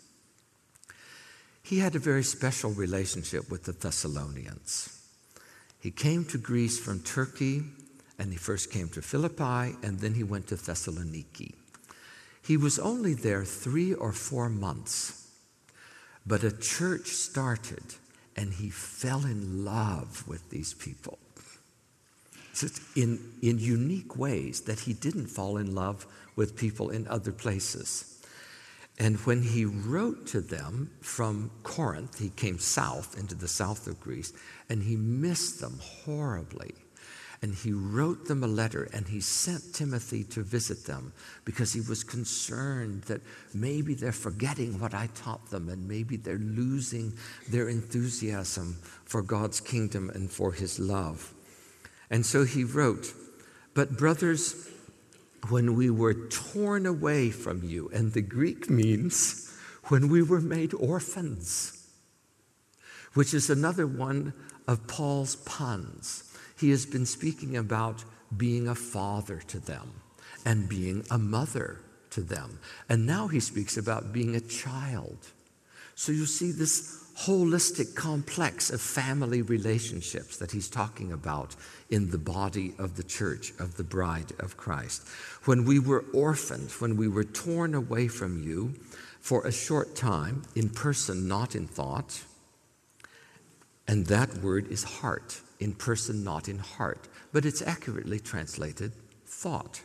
He 1.62 1.80
had 1.80 1.96
a 1.96 2.00
very 2.00 2.24
special 2.24 2.72
relationship 2.72 3.50
with 3.50 3.64
the 3.66 3.72
Thessalonians. 3.74 4.98
He 5.80 5.92
came 5.92 6.26
to 6.26 6.38
Greece 6.38 6.80
from 6.80 7.02
Turkey, 7.02 7.64
and 8.18 8.32
he 8.32 8.38
first 8.38 8.72
came 8.72 8.90
to 8.90 9.02
Philippi, 9.02 9.78
and 9.84 10.00
then 10.00 10.16
he 10.16 10.24
went 10.24 10.48
to 10.48 10.56
Thessaloniki. 10.56 11.54
He 12.42 12.58
was 12.58 12.80
only 12.80 13.14
there 13.14 13.46
three 13.46 13.94
or 13.94 14.12
four 14.12 14.50
months 14.50 15.22
but 16.26 16.44
a 16.44 16.52
church 16.52 17.08
started, 17.08 17.84
and 18.36 18.54
he 18.54 18.70
fell 18.70 19.26
in 19.26 19.66
love 19.66 20.28
with 20.28 20.50
these 20.50 20.74
people. 20.74 21.18
In, 22.96 23.20
in 23.42 23.60
unique 23.60 24.18
ways 24.18 24.62
that 24.62 24.82
he 24.82 24.94
didn't 24.94 25.28
fall 25.28 25.58
in 25.58 25.74
love 25.74 26.06
with 26.36 26.56
people 26.56 26.90
in 26.90 27.08
other 27.08 27.32
places. 27.32 28.12
And 29.00 29.18
when 29.26 29.42
he 29.42 29.66
wrote 29.66 30.28
to 30.28 30.42
them 30.42 30.92
from 31.02 31.50
Corinth, 31.64 32.20
he 32.20 32.30
came 32.30 32.60
south 32.60 33.18
into 33.18 33.36
the 33.36 33.48
south 33.48 33.88
of 33.88 34.00
Greece, 34.00 34.34
and 34.70 34.84
he 34.84 34.96
missed 34.96 35.60
them 35.60 35.80
horribly. 35.82 36.76
And 37.42 37.56
he 37.56 37.72
wrote 37.72 38.28
them 38.28 38.44
a 38.44 38.48
letter 38.48 38.88
and 38.94 39.08
he 39.08 39.20
sent 39.20 39.74
Timothy 39.74 40.24
to 40.26 40.44
visit 40.44 40.86
them 40.86 41.12
because 41.44 41.74
he 41.74 41.82
was 41.82 42.04
concerned 42.04 43.02
that 43.04 43.22
maybe 43.52 43.96
they're 43.96 44.12
forgetting 44.12 44.80
what 44.80 44.94
I 44.94 45.08
taught 45.16 45.50
them 45.50 45.68
and 45.70 45.88
maybe 45.88 46.18
they're 46.18 46.38
losing 46.38 47.14
their 47.50 47.68
enthusiasm 47.68 48.78
for 49.06 49.24
God's 49.24 49.60
kingdom 49.60 50.12
and 50.12 50.30
for 50.30 50.52
his 50.52 50.78
love. 50.78 51.34
And 52.12 52.26
so 52.26 52.44
he 52.44 52.64
wrote, 52.64 53.14
But 53.74 53.98
brothers, 53.98 54.70
when 55.50 55.76
we 55.76 55.90
were 55.90 56.28
torn 56.28 56.86
away 56.86 57.32
from 57.32 57.64
you, 57.64 57.90
and 57.94 58.12
the 58.14 58.22
Greek 58.22 58.70
means 58.70 59.58
when 59.86 60.10
we 60.10 60.22
were 60.22 60.42
made 60.42 60.74
orphans, 60.74 61.88
which 63.14 63.34
is 63.34 63.50
another 63.50 63.88
one 63.88 64.34
of 64.68 64.88
Paul's 64.88 65.38
puns 65.38 66.32
he 66.60 66.70
has 66.70 66.86
been 66.86 67.08
speaking 67.08 67.58
about 67.58 68.04
being 68.38 68.68
a 68.68 68.76
father 68.76 69.42
to 69.48 69.60
them 69.60 69.94
and 70.46 70.70
being 70.70 71.04
a 71.10 71.18
mother 71.18 71.80
to 72.12 72.22
them. 72.22 72.60
And 72.88 73.08
now 73.08 73.28
he 73.28 73.40
speaks 73.40 73.78
about 73.78 74.14
being 74.14 74.36
a 74.36 74.42
child. 74.42 75.18
So 75.96 76.12
you 76.12 76.28
see, 76.28 76.52
this 76.52 77.01
holistic 77.26 77.94
complex 77.96 78.72
of 78.72 78.82
family 78.82 79.42
relationships 79.42 80.38
that 80.38 80.52
he's 80.52 80.70
talking 80.70 81.12
about 81.12 81.56
in 81.90 82.10
the 82.10 82.18
body 82.18 82.74
of 82.80 82.96
the 82.96 83.04
church, 83.04 83.54
of 83.60 83.78
the 83.78 83.84
bride 83.84 84.32
of 84.40 84.58
Christ. 84.58 85.08
When 85.46 85.66
we 85.66 85.78
were 85.78 86.06
orphaned, 86.14 86.72
when 86.80 86.98
we 86.98 87.08
were 87.08 87.24
torn 87.24 87.76
away 87.76 88.08
from 88.08 88.42
you 88.42 88.74
for 89.20 89.46
a 89.46 89.52
short 89.52 89.96
time, 89.96 90.44
in 90.56 90.70
person, 90.70 91.28
not 91.28 91.56
in 91.56 91.68
thought, 91.68 92.24
and 93.88 94.08
that 94.08 94.38
word 94.38 94.72
is 94.72 94.84
heart, 94.84 95.42
in 95.60 95.74
person, 95.74 96.24
not 96.24 96.50
in 96.50 96.58
heart, 96.58 97.08
but 97.32 97.46
it's 97.46 97.62
accurately 97.62 98.20
translated 98.20 98.94
thought. 99.26 99.82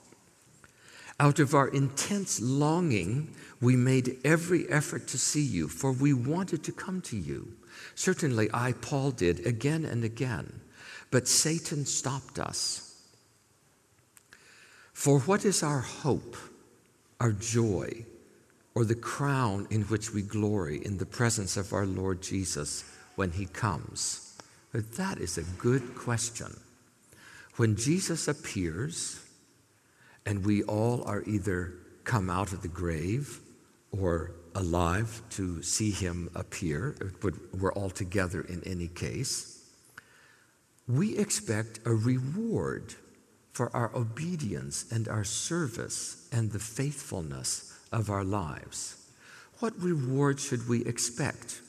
Out 1.19 1.39
of 1.39 1.55
our 1.55 1.69
intense 1.69 2.41
longing, 2.41 3.35
we 3.61 3.75
made 3.75 4.19
every 4.25 4.69
effort 4.69 5.09
to 5.09 5.19
see 5.19 5.43
you, 5.43 5.67
for 5.67 5.91
we 5.91 6.13
wanted 6.13 6.63
to 6.65 6.73
come 6.73 7.01
to 7.03 7.17
you. 7.17 7.53
Certainly, 7.95 8.51
I, 8.53 8.73
Paul, 8.73 9.13
did 9.13 9.47
again 9.47 9.85
and 9.87 10.05
again, 10.05 10.61
but 11.11 11.27
Satan 11.27 11.87
stopped 11.87 12.39
us. 12.39 13.03
For 14.93 15.21
what 15.21 15.45
is 15.45 15.63
our 15.63 15.81
hope, 15.81 16.37
our 17.21 17.33
joy, 17.33 18.05
or 18.75 18.85
the 18.85 18.95
crown 18.95 19.67
in 19.71 19.83
which 19.83 20.13
we 20.13 20.21
glory 20.21 20.85
in 20.85 20.99
the 20.99 21.07
presence 21.07 21.57
of 21.57 21.73
our 21.73 21.87
Lord 21.87 22.21
Jesus 22.23 22.85
when 23.15 23.31
he 23.31 23.47
comes? 23.47 24.39
That 24.73 25.19
is 25.19 25.39
a 25.39 25.43
good 25.59 25.95
question. 25.95 26.61
When 27.57 27.77
Jesus 27.77 28.29
appears, 28.29 29.26
and 30.27 30.45
we 30.45 30.63
all 30.65 31.03
are 31.05 31.23
either 31.25 31.73
come 32.05 32.29
out 32.29 32.53
of 32.53 32.61
the 32.61 32.69
grave 32.69 33.41
or 33.93 34.33
alive 34.55 35.23
to 35.31 35.63
see 35.63 35.91
him 35.91 36.29
appear, 36.35 36.97
but 37.23 37.35
we're 37.55 37.73
all 37.73 37.91
together 37.91 38.41
in 38.43 38.63
any 38.65 38.89
case, 38.89 39.65
we 40.89 41.17
expect 41.17 41.81
a 41.85 41.91
reward 41.91 42.95
for 43.53 43.75
our 43.75 43.91
obedience 43.95 44.91
and 44.91 45.09
our 45.09 45.25
service 45.25 46.29
and 46.33 46.53
the 46.53 46.59
faithfulness 46.59 47.79
of 47.93 48.11
our 48.11 48.25
lives. 48.25 49.11
What 49.61 49.81
reward 49.81 50.39
should 50.39 50.69
we 50.69 50.85
expect? 50.85 51.61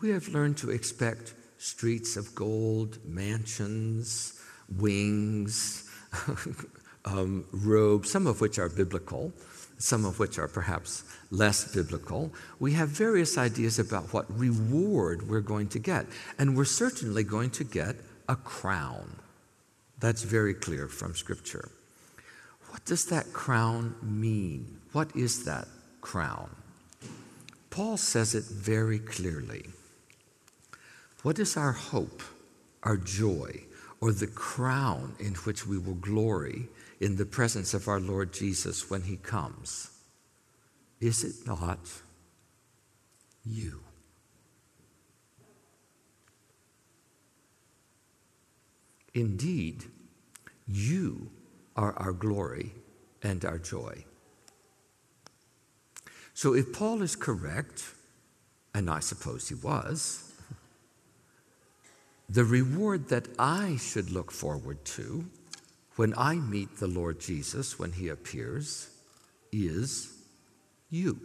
We 0.00 0.10
have 0.10 0.28
learned 0.28 0.58
to 0.58 0.70
expect 0.70 1.34
streets 1.58 2.16
of 2.16 2.34
gold, 2.34 2.98
mansions, 3.06 4.40
wings, 4.68 5.90
um, 7.04 7.44
robes, 7.52 8.10
some 8.10 8.26
of 8.26 8.40
which 8.40 8.58
are 8.58 8.68
biblical, 8.68 9.32
some 9.78 10.04
of 10.04 10.18
which 10.18 10.38
are 10.38 10.48
perhaps 10.48 11.04
less 11.30 11.74
biblical. 11.74 12.32
We 12.60 12.72
have 12.72 12.88
various 12.88 13.36
ideas 13.36 13.78
about 13.78 14.12
what 14.12 14.26
reward 14.38 15.28
we're 15.28 15.40
going 15.40 15.68
to 15.68 15.78
get. 15.78 16.06
And 16.38 16.56
we're 16.56 16.64
certainly 16.64 17.24
going 17.24 17.50
to 17.50 17.64
get 17.64 17.96
a 18.28 18.36
crown. 18.36 19.16
That's 20.00 20.22
very 20.22 20.54
clear 20.54 20.88
from 20.88 21.14
Scripture. 21.14 21.70
What 22.70 22.84
does 22.84 23.06
that 23.06 23.32
crown 23.32 23.94
mean? 24.02 24.80
What 24.92 25.14
is 25.14 25.44
that 25.44 25.68
crown? 26.00 26.50
Paul 27.70 27.96
says 27.96 28.34
it 28.34 28.44
very 28.44 28.98
clearly. 28.98 29.66
What 31.22 31.38
is 31.38 31.56
our 31.56 31.72
hope, 31.72 32.22
our 32.82 32.96
joy, 32.96 33.64
or 34.00 34.12
the 34.12 34.26
crown 34.26 35.14
in 35.18 35.34
which 35.34 35.66
we 35.66 35.78
will 35.78 35.94
glory 35.94 36.68
in 37.04 37.16
the 37.16 37.26
presence 37.26 37.74
of 37.74 37.86
our 37.86 38.00
Lord 38.00 38.32
Jesus 38.32 38.88
when 38.88 39.02
he 39.02 39.16
comes? 39.18 39.90
Is 41.02 41.22
it 41.22 41.46
not 41.46 41.78
you? 43.44 43.80
Indeed, 49.12 49.84
you 50.66 51.28
are 51.76 51.92
our 51.98 52.14
glory 52.14 52.72
and 53.22 53.44
our 53.44 53.58
joy. 53.58 54.06
So 56.32 56.54
if 56.54 56.72
Paul 56.72 57.02
is 57.02 57.16
correct, 57.16 57.84
and 58.72 58.88
I 58.88 59.00
suppose 59.00 59.50
he 59.50 59.56
was, 59.56 60.32
the 62.30 62.44
reward 62.44 63.10
that 63.10 63.28
I 63.38 63.76
should 63.76 64.10
look 64.10 64.30
forward 64.30 64.82
to 64.96 65.26
when 65.96 66.14
I 66.16 66.34
meet 66.34 66.78
the 66.78 66.86
Lord 66.86 67.20
Jesus 67.20 67.78
when 67.78 67.92
he 67.92 68.08
appears 68.08 68.88
is 69.52 70.12
you. 70.90 71.20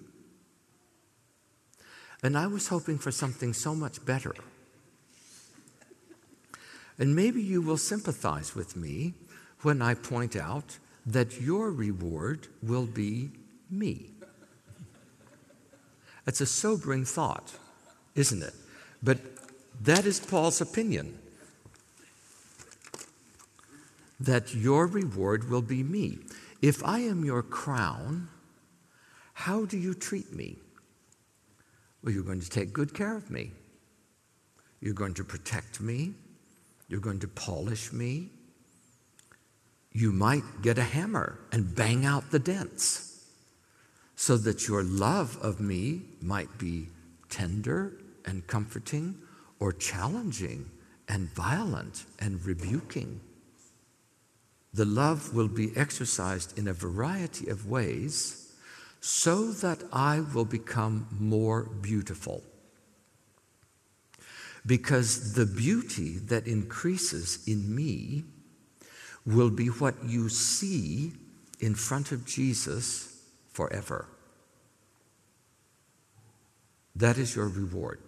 And 2.21 2.37
I 2.37 2.47
was 2.47 2.67
hoping 2.67 2.97
for 2.97 3.11
something 3.11 3.53
so 3.53 3.73
much 3.73 4.05
better. 4.05 4.35
And 6.97 7.15
maybe 7.15 7.41
you 7.41 7.61
will 7.61 7.77
sympathize 7.77 8.55
with 8.55 8.75
me 8.75 9.13
when 9.61 9.81
I 9.81 9.93
point 9.93 10.35
out 10.35 10.77
that 11.05 11.39
your 11.39 11.71
reward 11.71 12.47
will 12.61 12.85
be 12.85 13.31
me. 13.69 14.11
That's 16.25 16.41
a 16.41 16.45
sobering 16.45 17.05
thought, 17.05 17.53
isn't 18.15 18.43
it? 18.43 18.53
But 19.01 19.17
that 19.81 20.05
is 20.05 20.19
Paul's 20.19 20.61
opinion 20.61 21.17
that 24.19 24.53
your 24.53 24.87
reward 24.87 25.49
will 25.49 25.61
be 25.61 25.83
me. 25.83 26.19
If 26.61 26.83
I 26.83 26.99
am 26.99 27.23
your 27.23 27.41
crown, 27.41 28.27
how 29.33 29.65
do 29.65 29.77
you 29.77 29.93
treat 29.93 30.33
me? 30.33 30.57
Well, 32.03 32.13
you're 32.13 32.23
going 32.23 32.41
to 32.41 32.49
take 32.49 32.73
good 32.73 32.93
care 32.93 33.15
of 33.15 33.29
me. 33.29 33.51
You're 34.81 34.93
going 34.93 35.13
to 35.15 35.23
protect 35.23 35.81
me. 35.81 36.13
You're 36.87 36.99
going 36.99 37.19
to 37.19 37.27
polish 37.27 37.93
me. 37.93 38.29
You 39.91 40.11
might 40.11 40.61
get 40.61 40.77
a 40.77 40.83
hammer 40.83 41.39
and 41.51 41.75
bang 41.75 42.05
out 42.05 42.31
the 42.31 42.39
dents 42.39 43.25
so 44.15 44.37
that 44.37 44.67
your 44.67 44.83
love 44.83 45.37
of 45.41 45.59
me 45.59 46.01
might 46.21 46.57
be 46.57 46.87
tender 47.29 47.93
and 48.25 48.45
comforting 48.47 49.15
or 49.59 49.71
challenging 49.71 50.69
and 51.07 51.29
violent 51.33 52.05
and 52.19 52.45
rebuking. 52.45 53.19
The 54.73 54.85
love 54.85 55.33
will 55.33 55.47
be 55.47 55.75
exercised 55.75 56.57
in 56.57 56.67
a 56.67 56.73
variety 56.73 57.49
of 57.49 57.67
ways 57.67 58.53
so 59.01 59.51
that 59.51 59.83
I 59.91 60.19
will 60.19 60.45
become 60.45 61.07
more 61.19 61.63
beautiful. 61.63 62.43
Because 64.65 65.33
the 65.33 65.45
beauty 65.45 66.17
that 66.19 66.45
increases 66.45 67.47
in 67.47 67.73
me 67.73 68.25
will 69.25 69.49
be 69.49 69.67
what 69.67 69.95
you 70.03 70.29
see 70.29 71.13
in 71.59 71.75
front 71.75 72.11
of 72.11 72.25
Jesus 72.25 73.21
forever. 73.51 74.07
That 76.95 77.17
is 77.17 77.35
your 77.35 77.47
reward. 77.47 77.99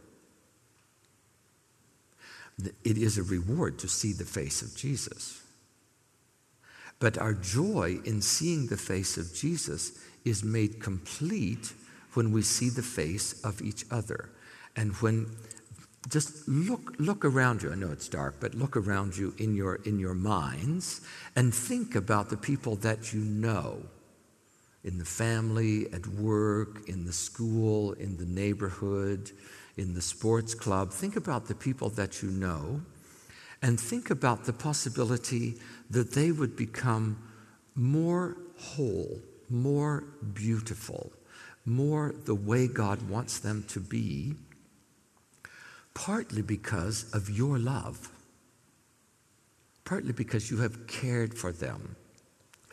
It 2.83 2.97
is 2.97 3.17
a 3.17 3.23
reward 3.23 3.79
to 3.79 3.87
see 3.87 4.13
the 4.13 4.25
face 4.25 4.61
of 4.61 4.75
Jesus. 4.75 5.40
But 7.01 7.17
our 7.17 7.33
joy 7.33 7.99
in 8.05 8.21
seeing 8.21 8.67
the 8.67 8.77
face 8.77 9.17
of 9.17 9.33
Jesus 9.33 9.99
is 10.23 10.43
made 10.43 10.79
complete 10.79 11.73
when 12.13 12.31
we 12.31 12.43
see 12.43 12.69
the 12.69 12.83
face 12.83 13.41
of 13.43 13.61
each 13.61 13.85
other. 13.91 14.29
And 14.75 14.93
when 14.97 15.25
just 16.09 16.47
look 16.47 16.95
look 16.97 17.25
around 17.25 17.61
you. 17.61 17.71
I 17.71 17.75
know 17.75 17.91
it's 17.91 18.07
dark, 18.07 18.35
but 18.39 18.55
look 18.55 18.75
around 18.75 19.15
you 19.15 19.33
in 19.37 19.55
your 19.55 19.75
in 19.85 19.99
your 19.99 20.15
minds 20.15 21.01
and 21.35 21.53
think 21.53 21.95
about 21.95 22.29
the 22.29 22.37
people 22.37 22.75
that 22.77 23.13
you 23.13 23.19
know 23.19 23.83
in 24.83 24.97
the 24.97 25.05
family, 25.05 25.91
at 25.93 26.07
work, 26.07 26.89
in 26.89 27.05
the 27.05 27.13
school, 27.13 27.93
in 27.93 28.17
the 28.17 28.25
neighborhood, 28.25 29.31
in 29.77 29.93
the 29.93 30.01
sports 30.01 30.55
club. 30.55 30.91
Think 30.91 31.15
about 31.15 31.47
the 31.47 31.53
people 31.53 31.89
that 31.89 32.23
you 32.23 32.29
know 32.29 32.81
and 33.61 33.79
think 33.79 34.09
about 34.09 34.45
the 34.45 34.53
possibility 34.53 35.55
that 35.89 36.13
they 36.13 36.31
would 36.31 36.55
become 36.55 37.17
more 37.75 38.37
whole, 38.57 39.19
more 39.49 40.03
beautiful, 40.33 41.11
more 41.65 42.13
the 42.25 42.35
way 42.35 42.67
God 42.67 43.07
wants 43.07 43.39
them 43.39 43.63
to 43.69 43.79
be, 43.79 44.33
partly 45.93 46.41
because 46.41 47.11
of 47.13 47.29
your 47.29 47.59
love, 47.59 48.09
partly 49.85 50.13
because 50.13 50.49
you 50.49 50.57
have 50.57 50.87
cared 50.87 51.37
for 51.37 51.51
them 51.51 51.95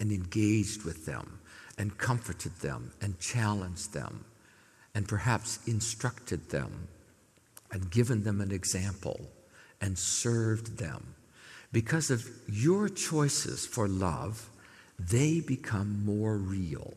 and 0.00 0.10
engaged 0.10 0.84
with 0.84 1.04
them 1.04 1.38
and 1.76 1.98
comforted 1.98 2.54
them 2.60 2.92
and 3.02 3.18
challenged 3.20 3.92
them 3.92 4.24
and 4.94 5.06
perhaps 5.06 5.58
instructed 5.66 6.48
them 6.48 6.88
and 7.72 7.90
given 7.90 8.24
them 8.24 8.40
an 8.40 8.50
example 8.50 9.28
and 9.80 9.98
served 9.98 10.78
them. 10.78 11.14
Because 11.72 12.10
of 12.10 12.28
your 12.48 12.88
choices 12.88 13.66
for 13.66 13.88
love, 13.88 14.48
they 14.98 15.40
become 15.40 16.04
more 16.04 16.36
real, 16.36 16.94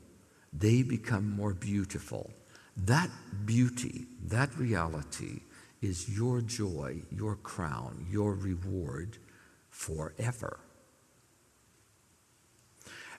they 0.54 0.82
become 0.82 1.30
more 1.30 1.54
beautiful. 1.54 2.32
That 2.78 3.10
beauty, 3.46 4.06
that 4.24 4.58
reality, 4.58 5.42
is 5.82 6.10
your 6.10 6.42
joy, 6.42 7.02
your 7.12 7.36
crown, 7.36 8.06
your 8.10 8.34
reward 8.34 9.18
forever. 9.70 10.60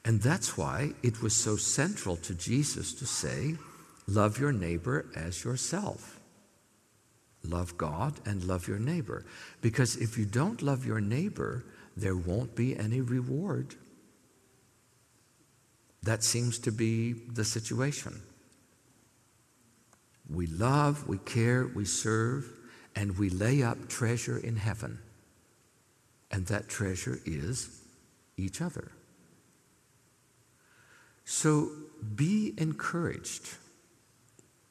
And 0.04 0.20
that's 0.20 0.56
why 0.56 0.92
it 1.02 1.22
was 1.22 1.34
so 1.34 1.56
central 1.56 2.16
to 2.16 2.34
Jesus 2.34 2.92
to 2.94 3.06
say, 3.06 3.56
Love 4.08 4.38
your 4.38 4.52
neighbor 4.52 5.06
as 5.14 5.44
yourself. 5.44 6.21
Love 7.44 7.76
God 7.76 8.14
and 8.24 8.44
love 8.44 8.68
your 8.68 8.78
neighbor. 8.78 9.24
Because 9.60 9.96
if 9.96 10.16
you 10.16 10.24
don't 10.24 10.62
love 10.62 10.86
your 10.86 11.00
neighbor, 11.00 11.64
there 11.96 12.16
won't 12.16 12.54
be 12.54 12.76
any 12.76 13.00
reward. 13.00 13.74
That 16.02 16.22
seems 16.24 16.58
to 16.60 16.72
be 16.72 17.12
the 17.12 17.44
situation. 17.44 18.22
We 20.28 20.46
love, 20.46 21.08
we 21.08 21.18
care, 21.18 21.70
we 21.74 21.84
serve, 21.84 22.50
and 22.94 23.18
we 23.18 23.28
lay 23.28 23.62
up 23.62 23.88
treasure 23.88 24.38
in 24.38 24.56
heaven. 24.56 24.98
And 26.30 26.46
that 26.46 26.68
treasure 26.68 27.20
is 27.26 27.82
each 28.36 28.60
other. 28.60 28.92
So 31.24 31.70
be 32.14 32.54
encouraged, 32.56 33.56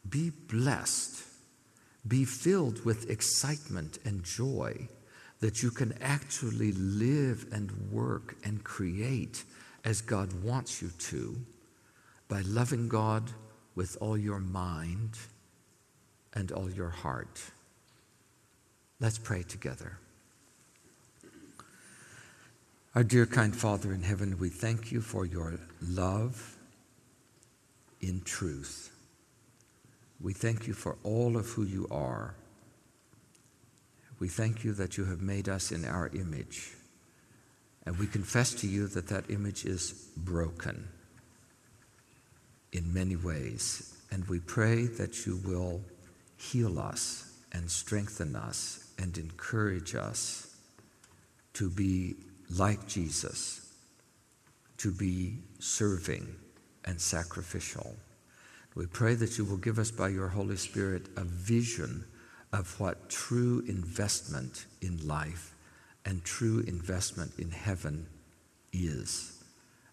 be 0.08 0.32
blessed, 0.32 1.24
be 2.08 2.26
filled 2.26 2.84
with 2.84 3.10
excitement 3.10 4.00
and 4.06 4.24
joy 4.24 4.88
that 5.40 5.62
you 5.64 5.72
can 5.72 5.94
actually 6.02 6.72
live 6.74 7.46
and 7.52 7.72
work 7.92 8.36
and 8.44 8.64
create 8.64 9.44
as 9.84 10.02
God 10.02 10.44
wants 10.44 10.82
you 10.82 10.90
to 10.90 11.36
by 12.28 12.42
loving 12.42 12.88
God 12.88 13.32
with 13.76 13.98
all 14.00 14.18
your 14.18 14.40
mind 14.40 15.18
and 16.34 16.52
all 16.52 16.70
your 16.70 16.90
heart. 16.90 17.42
Let's 19.00 19.18
pray 19.18 19.44
together. 19.44 19.98
Our 22.94 23.04
dear 23.04 23.26
kind 23.26 23.56
Father 23.56 23.94
in 23.94 24.04
heaven, 24.04 24.38
we 24.38 24.50
thank 24.50 24.92
you 24.92 25.02
for 25.02 25.26
your 25.26 25.60
love 25.82 26.58
in 28.02 28.22
truth. 28.22 28.91
We 30.22 30.34
thank 30.34 30.68
you 30.68 30.74
for 30.74 30.98
all 31.04 31.38
of 31.38 31.48
who 31.50 31.64
you 31.64 31.88
are. 31.90 32.36
We 34.20 34.28
thank 34.28 34.64
you 34.64 34.74
that 34.74 34.98
you 34.98 35.06
have 35.06 35.22
made 35.22 35.50
us 35.50 35.72
in 35.72 35.84
our 35.84 36.10
image. 36.14 36.74
And 37.86 37.98
we 37.98 38.06
confess 38.06 38.54
to 38.56 38.68
you 38.68 38.88
that 38.90 39.08
that 39.08 39.32
image 39.32 39.66
is 39.66 40.12
broken 40.16 40.88
in 42.72 42.94
many 42.94 43.16
ways. 43.16 43.98
And 44.12 44.28
we 44.28 44.40
pray 44.40 44.86
that 44.86 45.26
you 45.26 45.38
will 45.44 45.82
heal 46.38 46.78
us 46.78 47.32
and 47.52 47.70
strengthen 47.70 48.36
us 48.36 48.92
and 49.00 49.18
encourage 49.18 49.96
us 49.96 50.56
to 51.54 51.70
be 51.70 52.16
like 52.56 52.88
Jesus, 52.88 53.74
to 54.78 54.92
be 54.92 55.38
serving 55.60 56.36
and 56.86 57.00
sacrificial. 57.02 57.96
We 58.74 58.86
pray 58.86 59.16
that 59.16 59.38
you 59.38 59.46
will 59.46 59.58
give 59.58 59.80
us 59.80 59.92
by 59.92 60.10
your 60.10 60.30
Holy 60.30 60.56
Spirit 60.56 61.08
a 61.18 61.24
vision 61.24 62.06
of 62.54 62.80
what 62.80 63.10
true 63.10 63.64
investment 63.68 64.66
in 64.82 65.06
life 65.06 65.56
and 66.06 66.24
true 66.24 66.64
investment 66.66 67.34
in 67.38 67.52
heaven 67.52 68.08
is, 68.72 69.44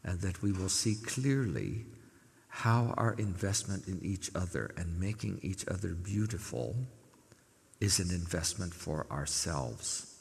and 0.05 0.21
that 0.21 0.43
we 0.43 0.53
will 0.53 0.69
see 0.69 0.95
clearly 0.95 1.87
how 2.49 2.95
our 2.97 3.15
investment 3.15 3.87
in 3.89 4.01
each 4.03 4.31
other 4.35 4.73
and 4.77 4.99
making 4.99 5.39
each 5.43 5.67
other 5.69 5.95
beautiful 5.95 6.77
is 7.81 8.01
an 8.01 8.11
investment 8.11 8.73
for 8.73 9.07
ourselves 9.11 10.17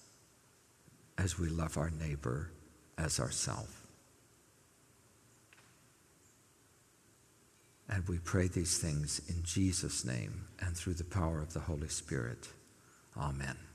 as 1.17 1.39
we 1.39 1.50
love 1.50 1.78
our 1.78 1.89
neighbor 1.89 2.52
as 2.98 3.20
ourselves. 3.20 3.76
And 7.89 8.08
we 8.08 8.17
pray 8.19 8.47
these 8.47 8.78
things 8.78 9.21
in 9.30 9.43
Jesus' 9.43 10.04
name 10.04 10.45
and 10.60 10.76
through 10.76 10.95
the 10.95 11.06
power 11.06 11.41
of 11.41 11.54
the 11.54 11.62
Holy 11.62 11.88
Spirit. 11.88 12.50
Amen. 13.15 13.66